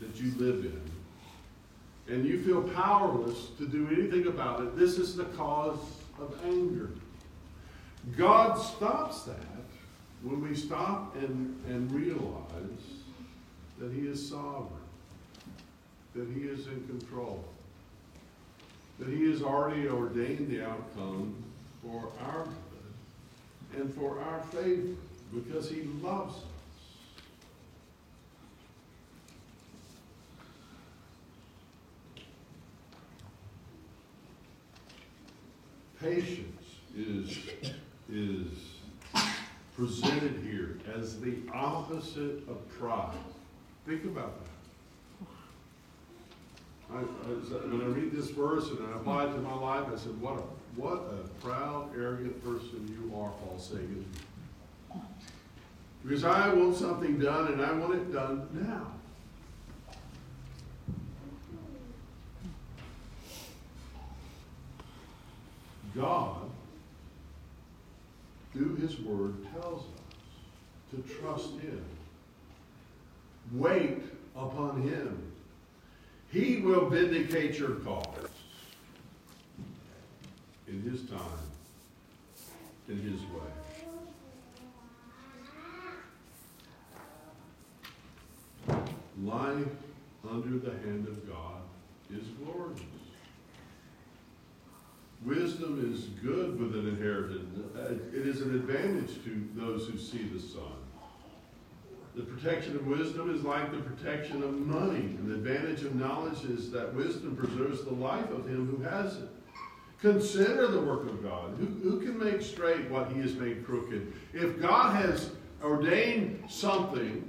that 0.00 0.16
you 0.16 0.32
live 0.38 0.64
in, 0.64 2.14
and 2.14 2.24
you 2.24 2.42
feel 2.42 2.62
powerless 2.62 3.48
to 3.58 3.66
do 3.66 3.88
anything 3.88 4.26
about 4.26 4.60
it, 4.60 4.76
this 4.76 4.98
is 4.98 5.14
the 5.14 5.24
cause 5.24 5.78
of 6.18 6.34
anger. 6.44 6.90
God 8.16 8.54
stops 8.54 9.22
that 9.22 9.36
when 10.22 10.40
we 10.40 10.54
stop 10.54 11.14
and, 11.16 11.62
and 11.66 11.90
realize 11.92 13.02
that 13.78 13.92
He 13.92 14.06
is 14.06 14.28
sovereign, 14.28 14.68
that 16.14 16.28
He 16.30 16.42
is 16.42 16.66
in 16.66 16.86
control, 16.86 17.44
that 19.02 19.12
He 19.12 19.30
has 19.30 19.42
already 19.42 19.88
ordained 19.88 20.48
the 20.48 20.64
outcome 20.64 21.34
for 21.82 22.08
our 22.24 22.44
good 22.44 23.80
and 23.80 23.94
for 23.94 24.20
our 24.20 24.40
favor 24.42 24.94
because 25.34 25.68
he 25.68 25.82
loves 26.02 26.34
us. 26.36 26.42
Patience 36.00 36.66
is, 36.96 37.38
is 38.12 38.48
presented 39.76 40.42
here 40.44 40.78
as 40.96 41.20
the 41.20 41.38
opposite 41.52 42.46
of 42.48 42.68
pride. 42.78 43.16
Think 43.86 44.04
about 44.04 44.44
that. 44.44 44.51
I, 46.94 46.98
I, 46.98 47.66
when 47.66 47.80
I 47.80 47.86
read 47.86 48.12
this 48.12 48.30
verse 48.30 48.68
and 48.68 48.78
I 48.86 48.96
apply 48.96 49.24
it 49.24 49.32
to 49.32 49.38
my 49.38 49.54
life, 49.54 49.86
I 49.92 49.96
said, 49.96 50.20
what 50.20 50.38
a 50.38 50.42
what 50.76 51.12
a 51.12 51.28
proud, 51.44 51.90
arrogant 51.94 52.42
person 52.42 52.88
you 52.88 53.14
are, 53.14 53.30
Paul 53.30 53.58
Sagan. 53.58 54.06
Because 56.02 56.24
I 56.24 56.52
want 56.52 56.76
something 56.76 57.18
done 57.18 57.52
and 57.52 57.60
I 57.60 57.72
want 57.72 57.94
it 57.94 58.12
done 58.12 58.48
now. 58.52 58.86
God, 65.94 66.50
through 68.54 68.76
His 68.76 68.98
Word, 69.00 69.34
tells 69.52 69.82
us 69.82 69.86
to 70.90 71.02
trust 71.14 71.60
Him. 71.60 71.84
Wait 73.52 73.98
upon 74.34 74.80
Him. 74.82 75.31
He 76.32 76.56
will 76.56 76.88
vindicate 76.88 77.58
your 77.58 77.74
cause 77.76 78.06
in 80.66 80.80
His 80.80 81.02
time, 81.02 81.20
in 82.88 82.98
His 82.98 83.20
way. 83.20 83.50
Life 89.22 89.68
under 90.28 90.58
the 90.58 90.70
hand 90.70 91.06
of 91.06 91.28
God 91.28 91.60
is 92.10 92.26
glorious. 92.42 92.80
Wisdom 95.22 95.92
is 95.92 96.06
good 96.24 96.58
with 96.58 96.74
an 96.74 96.88
inheritance. 96.88 97.58
Uh, 97.76 97.92
it 98.16 98.26
is 98.26 98.40
an 98.40 98.54
advantage 98.54 99.22
to 99.24 99.48
those 99.54 99.86
who 99.86 99.98
see 99.98 100.24
the 100.24 100.40
sun. 100.40 100.81
The 102.14 102.22
protection 102.22 102.76
of 102.76 102.86
wisdom 102.86 103.34
is 103.34 103.42
like 103.42 103.70
the 103.70 103.78
protection 103.78 104.42
of 104.42 104.52
money. 104.58 105.00
And 105.00 105.30
the 105.30 105.34
advantage 105.34 105.82
of 105.82 105.94
knowledge 105.94 106.44
is 106.44 106.70
that 106.72 106.94
wisdom 106.94 107.36
preserves 107.36 107.84
the 107.84 107.94
life 107.94 108.30
of 108.30 108.46
him 108.46 108.66
who 108.66 108.82
has 108.82 109.16
it. 109.16 109.28
Consider 110.00 110.66
the 110.66 110.80
work 110.80 111.08
of 111.08 111.22
God. 111.22 111.56
Who, 111.58 111.66
who 111.88 112.00
can 112.00 112.18
make 112.18 112.42
straight 112.42 112.90
what 112.90 113.12
he 113.12 113.20
has 113.20 113.34
made 113.34 113.64
crooked? 113.64 114.12
If 114.34 114.60
God 114.60 114.96
has 114.96 115.30
ordained 115.62 116.44
something 116.50 117.28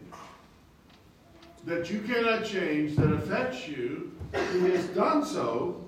that 1.66 1.90
you 1.90 2.02
cannot 2.02 2.44
change, 2.44 2.98
that 2.98 3.14
affects 3.14 3.68
you, 3.68 4.12
he 4.34 4.72
has 4.72 4.86
done 4.88 5.24
so 5.24 5.86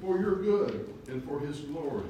for 0.00 0.18
your 0.18 0.36
good 0.36 0.92
and 1.08 1.24
for 1.24 1.40
his 1.40 1.60
glory. 1.60 2.08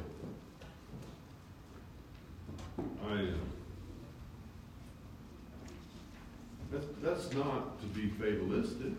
I 3.07 3.13
am. 3.13 3.52
That's, 6.73 6.87
that's 7.03 7.35
not 7.35 7.81
to 7.81 7.87
be 7.89 8.09
fatalistic. 8.09 8.93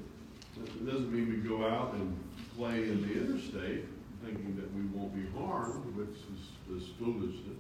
It 0.64 0.86
doesn't 0.86 1.12
mean 1.12 1.30
we 1.30 1.38
go 1.38 1.66
out 1.66 1.94
and 1.96 2.16
play 2.56 2.84
in 2.84 3.02
the 3.02 3.14
interstate 3.14 3.86
thinking 4.24 4.56
that 4.56 4.72
we 4.76 4.84
won't 4.96 5.14
be 5.16 5.26
harmed, 5.38 5.84
which 5.96 6.10
is, 6.10 6.84
is 6.84 6.90
foolishness. 7.00 7.58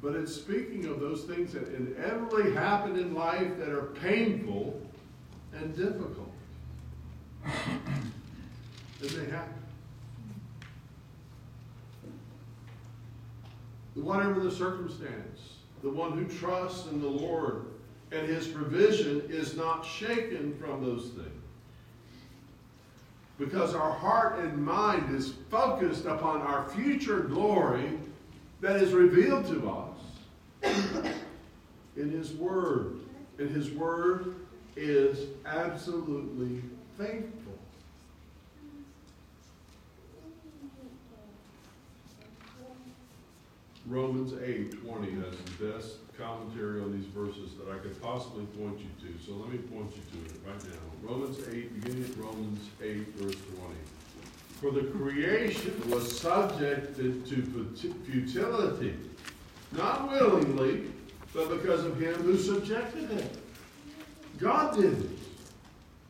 but 0.00 0.16
it's 0.16 0.34
speaking 0.34 0.86
of 0.86 0.98
those 0.98 1.24
things 1.24 1.52
that 1.52 1.68
inevitably 1.74 2.52
happen 2.52 2.98
in 2.98 3.14
life 3.14 3.56
that 3.58 3.68
are 3.68 3.92
painful 4.00 4.80
and 5.54 5.76
difficult. 5.76 6.32
and 7.44 9.10
they 9.10 9.30
happen. 9.30 9.54
Whatever 13.94 14.40
the 14.40 14.50
circumstance, 14.50 15.51
the 15.82 15.90
one 15.90 16.12
who 16.12 16.24
trusts 16.38 16.86
in 16.88 17.00
the 17.00 17.08
Lord 17.08 17.66
and 18.12 18.28
his 18.28 18.46
provision 18.46 19.22
is 19.28 19.56
not 19.56 19.84
shaken 19.84 20.54
from 20.58 20.84
those 20.84 21.08
things. 21.10 21.28
Because 23.38 23.74
our 23.74 23.92
heart 23.92 24.38
and 24.38 24.64
mind 24.64 25.14
is 25.14 25.32
focused 25.50 26.04
upon 26.04 26.42
our 26.42 26.68
future 26.70 27.20
glory 27.20 27.98
that 28.60 28.76
is 28.76 28.92
revealed 28.92 29.46
to 29.46 29.68
us 29.68 31.14
in 31.96 32.10
his 32.10 32.32
word. 32.34 33.00
And 33.38 33.50
his 33.50 33.70
word 33.70 34.36
is 34.76 35.26
absolutely 35.46 36.62
faithful. 36.96 37.41
Romans 43.86 44.32
8 44.40 44.84
20 44.84 45.10
has 45.12 45.34
the 45.36 45.66
best 45.66 45.96
commentary 46.16 46.80
on 46.80 46.92
these 46.92 47.06
verses 47.06 47.54
that 47.58 47.68
I 47.68 47.78
could 47.78 48.00
possibly 48.00 48.44
point 48.46 48.78
you 48.78 48.86
to. 49.00 49.24
So 49.24 49.32
let 49.32 49.50
me 49.50 49.58
point 49.58 49.92
you 49.96 50.02
to 50.12 50.26
it 50.26 50.40
right 50.46 50.64
now. 50.64 51.10
Romans 51.10 51.38
8, 51.48 51.82
beginning 51.82 52.04
at 52.04 52.16
Romans 52.16 52.60
8, 52.80 53.08
verse 53.16 53.34
20. 53.34 53.74
For 54.60 54.70
the 54.70 54.86
creation 54.96 55.82
was 55.90 56.20
subjected 56.20 57.26
to 57.26 57.72
futility, 58.04 58.94
not 59.72 60.08
willingly, 60.12 60.84
but 61.34 61.48
because 61.48 61.84
of 61.84 62.00
him 62.00 62.14
who 62.14 62.38
subjected 62.38 63.10
it. 63.10 63.36
God 64.38 64.76
did 64.76 65.10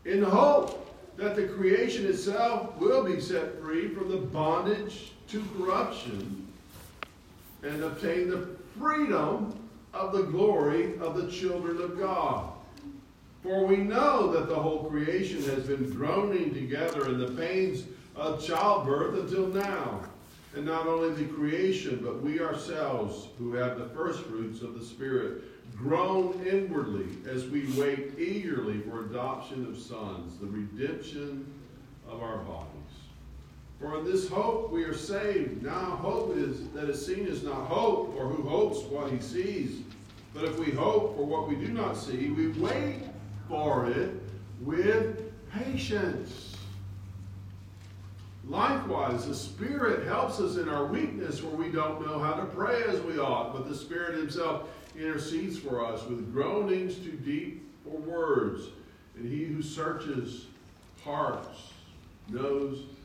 it 0.05 0.13
in 0.13 0.23
hope 0.23 0.95
that 1.17 1.37
the 1.37 1.47
creation 1.47 2.07
itself 2.07 2.77
will 2.79 3.05
be 3.05 3.21
set 3.21 3.59
free 3.63 3.89
from 3.89 4.11
the 4.11 4.17
bondage 4.19 5.13
to 5.29 5.43
corruption 5.57 6.42
and 7.63 7.83
obtain 7.83 8.29
the 8.29 8.49
freedom 8.79 9.55
of 9.93 10.13
the 10.13 10.23
glory 10.23 10.99
of 10.99 11.17
the 11.17 11.31
children 11.31 11.81
of 11.81 11.99
God. 11.99 12.53
For 13.43 13.67
we 13.67 13.77
know 13.77 14.33
that 14.33 14.49
the 14.49 14.55
whole 14.55 14.85
creation 14.85 15.43
has 15.45 15.65
been 15.65 15.91
groaning 15.91 16.55
together 16.55 17.09
in 17.09 17.19
the 17.19 17.33
pains 17.33 17.85
of 18.15 18.45
childbirth 18.45 19.19
until 19.19 19.49
now. 19.49 20.01
And 20.55 20.65
not 20.67 20.87
only 20.87 21.11
the 21.11 21.33
creation, 21.33 22.01
but 22.03 22.23
we 22.23 22.41
ourselves, 22.41 23.29
who 23.39 23.55
have 23.55 23.79
the 23.79 23.89
first 23.89 24.21
fruits 24.21 24.61
of 24.61 24.79
the 24.79 24.85
Spirit, 24.85 25.43
groan 25.77 26.47
inwardly 26.47 27.07
as 27.29 27.47
we 27.47 27.67
wait 27.73 28.19
eagerly 28.19 28.81
for 28.81 29.07
adoption 29.07 29.67
of 29.67 29.79
sons, 29.79 30.39
the 30.39 30.47
redemption 30.47 31.51
of 32.09 32.23
our 32.23 32.39
bodies. 32.39 32.82
For 33.83 33.99
in 33.99 34.05
this 34.05 34.29
hope 34.29 34.71
we 34.71 34.85
are 34.85 34.95
saved. 34.95 35.65
Now 35.65 35.97
hope 35.97 36.37
is 36.37 36.69
that 36.69 36.89
is 36.89 37.05
seen 37.05 37.27
is 37.27 37.43
not 37.43 37.67
hope, 37.67 38.15
or 38.17 38.29
who 38.29 38.49
hopes 38.49 38.79
what 38.85 39.11
he 39.11 39.19
sees. 39.19 39.81
But 40.33 40.45
if 40.45 40.57
we 40.57 40.71
hope 40.71 41.17
for 41.17 41.27
what 41.27 41.49
we 41.49 41.57
do 41.57 41.67
not 41.67 41.97
see, 41.97 42.31
we 42.31 42.49
wait 42.53 43.01
for 43.49 43.91
it 43.91 44.23
with 44.61 45.33
patience. 45.51 46.57
Likewise, 48.49 49.27
the 49.27 49.35
Spirit 49.35 50.07
helps 50.07 50.39
us 50.39 50.57
in 50.59 50.69
our 50.69 50.87
weakness 50.87 51.43
where 51.43 51.55
we 51.55 51.69
don't 51.69 52.07
know 52.07 52.21
how 52.21 52.35
to 52.35 52.45
pray 52.47 52.85
as 52.85 53.01
we 53.01 53.19
ought, 53.19 53.53
but 53.53 53.69
the 53.69 53.75
Spirit 53.75 54.17
Himself 54.17 54.69
intercedes 54.97 55.59
for 55.59 55.85
us 55.85 56.07
with 56.07 56.33
groanings 56.33 56.95
too 56.99 57.19
deep 57.25 57.69
for 57.83 57.99
words. 57.99 58.69
And 59.17 59.29
He 59.29 59.45
who 59.45 59.61
searches 59.61 60.47
hearts 61.05 61.73
knows 62.29 62.85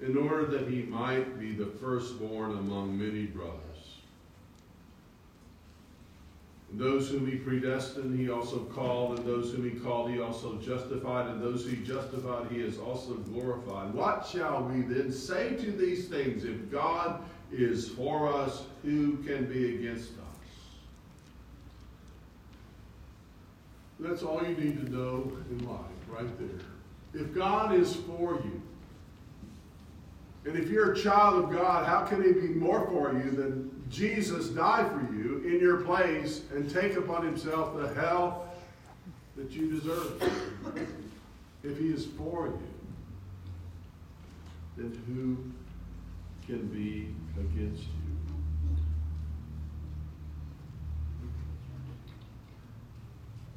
in 0.00 0.16
order 0.16 0.44
that 0.46 0.68
he 0.68 0.82
might 0.82 1.38
be 1.38 1.52
the 1.52 1.66
firstborn 1.66 2.52
among 2.52 2.98
many 2.98 3.24
brothers. 3.24 3.60
And 6.70 6.80
those 6.80 7.08
whom 7.08 7.30
he 7.30 7.36
predestined, 7.36 8.18
he 8.18 8.28
also 8.28 8.58
called, 8.64 9.18
and 9.18 9.26
those 9.26 9.52
whom 9.52 9.68
he 9.70 9.78
called, 9.78 10.10
he 10.10 10.20
also 10.20 10.56
justified, 10.56 11.28
and 11.28 11.40
those 11.40 11.64
who 11.64 11.70
he 11.70 11.84
justified, 11.84 12.50
he 12.50 12.60
has 12.60 12.76
also 12.78 13.14
glorified. 13.14 13.94
What 13.94 14.26
shall 14.26 14.64
we 14.64 14.82
then 14.82 15.12
say 15.12 15.54
to 15.56 15.72
these 15.72 16.08
things? 16.08 16.44
If 16.44 16.70
God 16.70 17.22
is 17.52 17.88
for 17.88 18.32
us, 18.32 18.64
who 18.82 19.16
can 19.18 19.46
be 19.46 19.76
against 19.76 20.10
us? 20.10 20.18
That's 23.98 24.22
all 24.22 24.42
you 24.42 24.56
need 24.56 24.84
to 24.84 24.92
know 24.92 25.32
in 25.50 25.66
life, 25.66 25.80
right 26.08 26.38
there. 26.38 27.22
If 27.22 27.34
God 27.34 27.74
is 27.74 27.96
for 27.96 28.34
you, 28.44 28.60
and 30.46 30.56
if 30.56 30.70
you're 30.70 30.92
a 30.92 30.96
child 30.96 31.44
of 31.44 31.50
God, 31.50 31.86
how 31.86 32.04
can 32.04 32.22
he 32.22 32.32
be 32.32 32.54
more 32.54 32.86
for 32.86 33.12
you 33.12 33.30
than 33.32 33.84
Jesus 33.90 34.48
die 34.48 34.88
for 34.88 35.12
you 35.12 35.42
in 35.44 35.60
your 35.60 35.78
place 35.78 36.42
and 36.54 36.70
take 36.70 36.94
upon 36.94 37.26
himself 37.26 37.76
the 37.76 37.92
hell 37.94 38.46
that 39.36 39.50
you 39.50 39.72
deserve? 39.72 40.22
if 41.64 41.78
he 41.78 41.88
is 41.88 42.06
for 42.16 42.46
you, 42.46 42.62
then 44.76 45.02
who 45.08 45.36
can 46.46 46.66
be 46.68 47.08
against 47.40 47.82
you? 47.82 47.88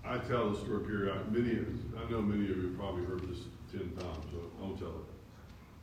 I 0.03 0.17
tell 0.17 0.49
the 0.49 0.59
story 0.59 0.83
period. 0.85 1.31
Many, 1.31 1.59
I 1.95 2.09
know 2.09 2.19
many 2.19 2.49
of 2.49 2.57
you 2.57 2.73
probably 2.75 3.05
heard 3.05 3.29
this 3.29 3.41
ten 3.71 3.91
times, 3.91 4.25
so 4.31 4.39
I'll 4.59 4.73
tell 4.73 4.87
it. 4.87 5.18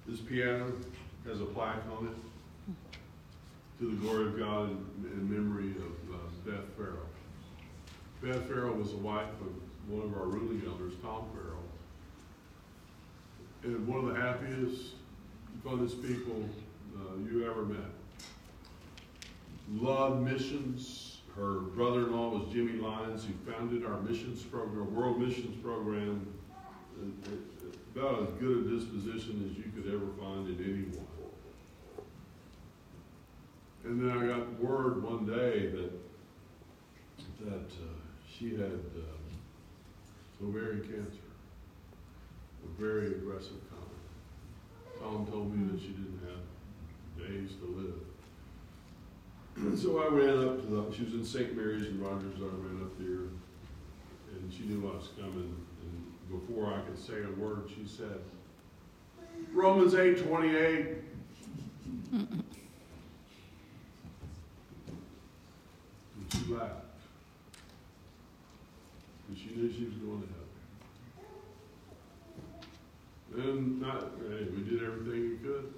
This 0.09 0.21
piano 0.21 0.73
has 1.27 1.41
a 1.41 1.45
plaque 1.47 1.83
on 1.99 2.07
it 2.07 2.73
to 3.81 3.91
the 3.91 3.97
glory 3.97 4.27
of 4.27 4.39
God 4.39 4.71
in, 4.71 5.11
in 5.13 5.31
memory 5.31 5.73
of 5.73 6.15
uh, 6.15 6.19
Beth 6.45 6.65
Farrell. 6.77 7.07
Beth 8.23 8.49
Farrell 8.49 8.75
was 8.75 8.93
the 8.93 8.99
wife 8.99 9.29
of 9.41 9.93
one 9.93 10.05
of 10.05 10.15
our 10.15 10.27
ruling 10.27 10.63
elders, 10.65 10.93
Tom 11.03 11.25
Farrell. 11.35 11.63
And 13.65 13.87
one 13.89 14.05
of 14.05 14.15
the 14.15 14.21
happiest, 14.21 14.93
funnest 15.65 16.01
people 16.07 16.49
uh, 16.97 17.17
you 17.29 17.51
ever 17.51 17.65
met. 17.65 17.91
Loved 19.73 20.23
missions. 20.23 21.19
Her 21.35 21.55
brother-in-law 21.55 22.39
was 22.39 22.53
Jimmy 22.53 22.81
Lyons, 22.81 23.25
who 23.25 23.33
founded 23.51 23.85
our 23.85 24.01
missions 24.03 24.43
program, 24.45 24.95
world 24.95 25.21
missions 25.21 25.61
program. 25.63 26.27
About 27.97 28.23
as 28.25 28.29
good 28.39 28.67
a 28.67 28.77
disposition 28.77 29.49
as 29.51 29.57
you 29.57 29.73
could 29.73 29.91
ever 29.91 30.07
find 30.21 30.47
in 30.49 30.63
anyone. 30.63 31.07
And 33.85 34.03
then 34.03 34.11
I 34.11 34.27
got 34.27 34.61
word 34.61 35.03
one 35.03 35.25
day 35.25 35.69
that 35.69 35.93
that 37.47 37.71
uh, 37.71 37.97
she 38.29 38.51
had 38.51 38.81
uh, 38.97 40.45
ovarian 40.45 40.83
cancer, 40.83 41.31
a 42.65 42.81
very 42.81 43.07
aggressive 43.07 43.63
kind. 43.71 45.01
Tom 45.01 45.27
told 45.27 45.57
me 45.57 45.71
that 45.73 45.81
she 45.81 45.89
didn't 45.89 46.21
have 46.27 47.27
days 47.27 47.53
to 47.61 47.67
live. 47.67 48.03
So 49.81 50.03
I 50.03 50.09
ran 50.09 50.37
up 50.47 50.61
to 50.61 50.67
the, 50.67 50.95
she 50.95 51.05
was 51.05 51.15
in 51.15 51.25
St. 51.25 51.57
Mary's 51.57 51.87
in 51.87 51.99
Rogers, 52.03 52.35
I 52.37 52.45
ran 52.45 52.83
up 52.83 52.99
there, 52.99 53.31
and 54.35 54.53
she 54.53 54.65
knew 54.65 54.87
I 54.87 54.97
was 54.97 55.09
coming, 55.19 55.57
before 56.31 56.73
I 56.73 56.81
could 56.81 56.99
say 56.99 57.15
a 57.23 57.41
word, 57.41 57.69
she 57.69 57.87
said, 57.87 58.21
Romans 59.53 59.95
8, 59.95 60.27
28, 60.27 60.87
and 62.13 62.45
she 66.31 66.53
laughed. 66.53 66.85
And 69.29 69.37
she 69.37 69.51
knew 69.55 69.73
she 69.73 69.85
was 69.85 69.95
going 69.95 70.23
to 70.23 70.29
heaven. 73.35 73.51
And 73.51 73.81
not, 73.81 74.01
hey, 74.29 74.47
we 74.57 74.63
did 74.63 74.83
everything 74.83 75.31
we 75.31 75.37
could. 75.39 75.75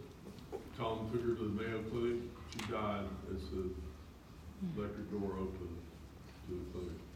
Tom 0.79 1.11
took 1.13 1.23
her 1.23 1.35
to 1.35 1.43
the 1.43 1.63
Mayo 1.63 1.83
Clinic. 1.91 2.21
She 2.53 2.73
died 2.73 3.07
as 3.35 3.43
the 3.51 3.57
hmm. 3.57 4.79
electric 4.79 5.11
door 5.11 5.33
opened 5.33 5.79
to 6.47 6.55
the 6.55 6.79
clinic. 6.79 7.08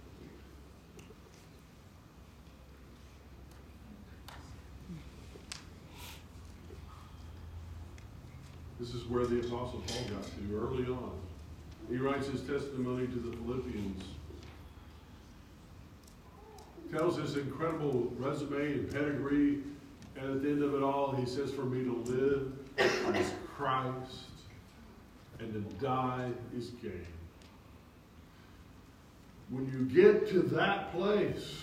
This 8.82 8.94
is 8.94 9.04
where 9.04 9.24
the 9.24 9.38
Apostle 9.38 9.80
Paul 9.86 10.04
got 10.10 10.24
to 10.24 10.56
early 10.56 10.86
on. 10.86 11.12
He 11.88 11.98
writes 11.98 12.26
his 12.26 12.40
testimony 12.40 13.06
to 13.06 13.14
the 13.14 13.36
Philippians. 13.36 14.02
Tells 16.90 17.16
his 17.16 17.36
incredible 17.36 18.12
resume 18.18 18.72
and 18.72 18.90
pedigree, 18.90 19.60
and 20.16 20.32
at 20.32 20.42
the 20.42 20.48
end 20.48 20.64
of 20.64 20.74
it 20.74 20.82
all, 20.82 21.14
he 21.14 21.26
says, 21.26 21.52
For 21.52 21.64
me 21.64 21.84
to 21.84 21.94
live 22.10 22.52
is 23.14 23.30
Christ, 23.56 24.24
and 25.38 25.52
to 25.54 25.60
die 25.76 26.32
is 26.52 26.70
gain. 26.82 27.06
When 29.50 29.70
you 29.70 29.84
get 29.84 30.28
to 30.30 30.40
that 30.56 30.92
place, 30.92 31.54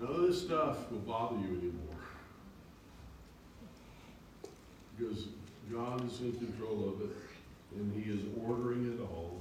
none 0.00 0.08
of 0.08 0.22
this 0.22 0.40
stuff 0.40 0.88
will 0.92 1.00
bother 1.00 1.34
you 1.38 1.58
anymore. 1.58 1.96
Because 4.96 5.26
God 5.72 6.06
is 6.10 6.20
in 6.20 6.32
control 6.32 6.88
of 6.88 7.00
it, 7.02 7.16
and 7.76 8.02
He 8.02 8.10
is 8.10 8.20
ordering 8.46 8.92
it 8.92 9.00
all 9.00 9.40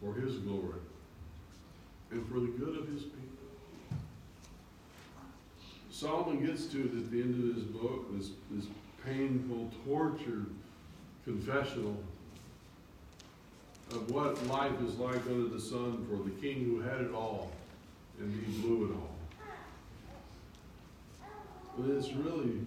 for 0.00 0.14
His 0.20 0.36
glory 0.36 0.80
and 2.10 2.26
for 2.28 2.40
the 2.40 2.48
good 2.48 2.76
of 2.76 2.88
His 2.88 3.02
people. 3.02 3.28
Solomon 5.98 6.46
gets 6.46 6.66
to 6.66 6.78
it 6.78 6.96
at 6.96 7.10
the 7.10 7.20
end 7.20 7.34
of 7.34 7.56
his 7.56 7.64
book, 7.64 8.06
this, 8.16 8.30
this 8.52 8.66
painful, 9.04 9.68
tortured 9.84 10.46
confessional 11.24 11.96
of 13.90 14.08
what 14.08 14.46
life 14.46 14.80
is 14.86 14.94
like 14.94 15.20
under 15.26 15.48
the 15.48 15.60
sun 15.60 16.06
for 16.08 16.22
the 16.22 16.30
king 16.40 16.66
who 16.66 16.80
had 16.80 17.00
it 17.00 17.12
all 17.12 17.50
and 18.20 18.32
he 18.32 18.60
blew 18.60 18.84
it 18.84 18.94
all. 18.94 19.16
But 21.76 21.90
it's 21.90 22.12
really 22.12 22.60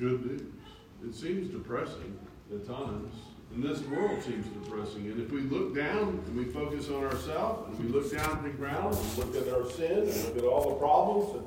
good 0.00 0.26
news. 0.26 0.59
It 1.06 1.14
seems 1.14 1.50
depressing 1.50 2.18
at 2.52 2.66
times. 2.66 3.14
And 3.52 3.64
this 3.64 3.80
world 3.82 4.22
seems 4.22 4.46
depressing. 4.46 5.06
And 5.06 5.20
if 5.20 5.32
we 5.32 5.40
look 5.40 5.74
down 5.74 6.22
and 6.26 6.36
we 6.36 6.44
focus 6.44 6.88
on 6.88 7.04
ourselves 7.04 7.68
and 7.68 7.84
we 7.84 7.92
look 7.92 8.12
down 8.12 8.30
at 8.30 8.42
the 8.44 8.50
ground 8.50 8.96
and 8.96 9.18
look 9.18 9.34
at 9.36 9.52
our 9.52 9.68
sin 9.70 10.08
and 10.08 10.24
look 10.24 10.36
at 10.36 10.44
all 10.44 10.70
the 10.70 10.76
problems 10.76 11.44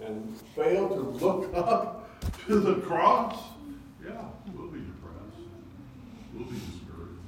and, 0.00 0.08
and 0.08 0.36
fail 0.56 0.88
to 0.88 0.94
look 0.94 1.54
up 1.54 2.08
to 2.46 2.58
the 2.58 2.76
cross, 2.76 3.36
yeah, 4.02 4.22
we'll 4.54 4.68
be 4.68 4.80
depressed. 4.80 5.46
We'll 6.32 6.44
be 6.44 6.54
discouraged. 6.54 7.20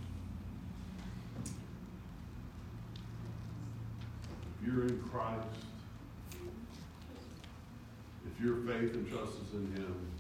If 4.61 4.67
you're 4.67 4.87
in 4.87 5.03
Christ, 5.03 5.47
if 8.27 8.43
your 8.43 8.57
faith 8.63 8.95
and 8.95 9.07
trust 9.11 9.33
is 9.49 9.55
in 9.55 9.73
Him, 9.77 10.14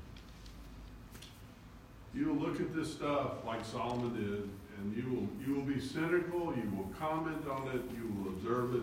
you 2.15 2.29
will 2.29 2.47
look 2.47 2.61
at 2.61 2.75
this 2.75 2.93
stuff 2.93 3.45
like 3.45 3.65
Solomon 3.65 4.15
did, 4.15 4.49
and 4.79 4.97
you 4.97 5.11
will 5.11 5.47
you 5.47 5.55
will 5.55 5.75
be 5.75 5.81
cynical. 5.81 6.55
You 6.55 6.71
will 6.77 6.91
comment 6.99 7.47
on 7.49 7.69
it. 7.69 7.83
You 7.95 8.15
will 8.17 8.31
observe 8.31 8.75
it, 8.77 8.83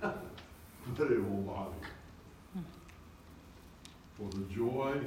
but 0.96 1.10
it 1.10 1.22
will 1.22 1.42
bother 1.42 1.74
you. 2.54 2.62
For 4.16 4.30
the 4.30 4.44
joy 4.54 4.98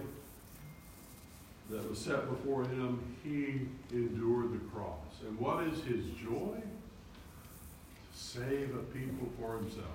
that 1.72 1.89
was 1.89 1.97
set 1.97 2.30
before 2.30 2.64
him, 2.64 3.00
he 3.24 3.62
endured 3.91 4.54
the 4.54 4.60
cross. 4.72 5.22
And 5.28 5.39
what 5.39 5.64
is 5.64 5.84
his 5.84 6.06
joy? 6.22 6.62
To 6.62 8.20
save 8.20 8.76
a 8.76 8.84
people 8.93 9.28
for 9.39 9.58
himself 9.58 9.86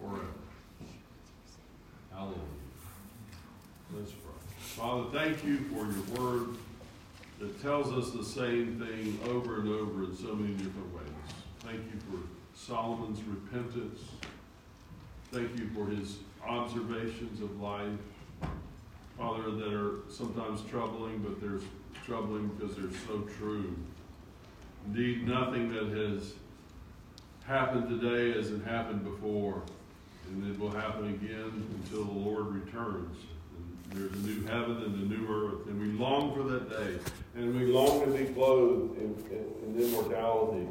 forever. 0.00 0.24
Hallelujah. 2.10 2.38
Let's 3.94 4.12
pray. 4.12 4.32
Father, 4.58 5.04
thank 5.12 5.44
you 5.44 5.58
for 5.58 5.86
your 5.86 6.18
word 6.18 6.56
that 7.38 7.62
tells 7.62 7.92
us 7.92 8.12
the 8.12 8.24
same 8.24 8.78
thing 8.78 9.18
over 9.30 9.60
and 9.60 9.68
over 9.68 10.04
in 10.04 10.16
so 10.16 10.34
many 10.34 10.54
different 10.54 10.94
ways. 10.94 11.04
Thank 11.60 11.80
you 11.92 12.00
for 12.10 12.26
Solomon's 12.56 13.22
repentance. 13.22 14.00
Thank 15.32 15.58
you 15.58 15.68
for 15.74 15.86
his 15.86 16.18
observations 16.46 17.40
of 17.42 17.60
life, 17.60 17.98
Father, 19.18 19.50
that 19.50 19.72
are 19.72 20.00
sometimes 20.08 20.62
troubling, 20.70 21.18
but 21.18 21.40
they're 21.40 21.60
troubling 22.04 22.48
because 22.48 22.76
they're 22.76 23.00
so 23.06 23.20
true. 23.38 23.76
Indeed, 24.86 25.26
nothing 25.26 25.68
that 25.74 25.88
has 25.88 26.34
happened 27.46 27.88
today 28.00 28.36
hasn't 28.38 28.66
happened 28.66 29.04
before, 29.04 29.62
and 30.28 30.48
it 30.50 30.58
will 30.58 30.70
happen 30.70 31.08
again 31.08 31.66
until 31.82 32.04
the 32.04 32.12
Lord 32.12 32.46
returns. 32.46 33.16
There's 33.90 34.12
a 34.12 34.16
new 34.18 34.44
heaven 34.46 34.82
and 34.82 34.94
a 34.94 35.14
new 35.14 35.26
earth, 35.28 35.66
and 35.66 35.80
we 35.80 35.98
long 35.98 36.34
for 36.34 36.42
that 36.44 36.70
day, 36.70 36.98
and 37.36 37.54
we 37.54 37.66
long 37.66 38.00
to 38.00 38.06
be 38.06 38.24
clothed 38.32 38.96
in, 38.98 39.14
in, 39.30 39.76
in 39.76 39.82
immortality. 39.82 40.66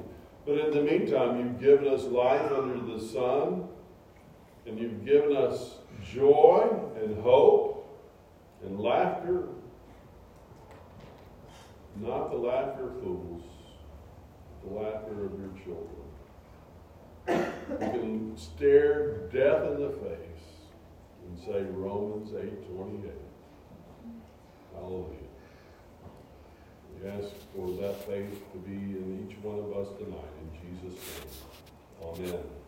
But 0.45 0.57
in 0.57 0.72
the 0.72 0.82
meantime, 0.82 1.38
you've 1.38 1.59
given 1.59 1.88
us 1.88 2.03
life 2.05 2.51
under 2.51 2.80
the 2.80 2.99
sun, 2.99 3.68
and 4.66 4.80
you've 4.80 5.05
given 5.05 5.36
us 5.36 5.76
joy 6.11 6.68
and 7.01 7.22
hope 7.22 7.88
and 8.63 8.80
laughter. 8.80 9.43
Not 11.97 12.32
the 12.32 12.38
laughter 12.38 12.89
of 12.89 12.99
fools, 13.01 13.43
the 14.63 14.74
laughter 14.74 15.26
of 15.26 15.39
your 15.39 15.53
children. 15.63 15.91
We 17.80 17.99
can 17.99 18.38
stare 18.38 19.30
death 19.32 19.72
in 19.72 19.82
the 19.82 19.89
face 19.89 20.45
and 21.26 21.39
say 21.39 21.63
Romans 21.72 22.34
8 22.34 22.76
28. 22.76 23.11
Hallelujah. 24.74 25.24
Ask 27.07 27.35
for 27.55 27.69
that 27.81 28.03
faith 28.07 28.51
to 28.51 28.57
be 28.57 28.73
in 28.73 29.27
each 29.29 29.37
one 29.43 29.59
of 29.59 29.77
us 29.77 29.93
tonight 29.99 30.33
in 30.41 30.81
Jesus' 30.81 30.99
name. 32.01 32.33
Amen. 32.33 32.64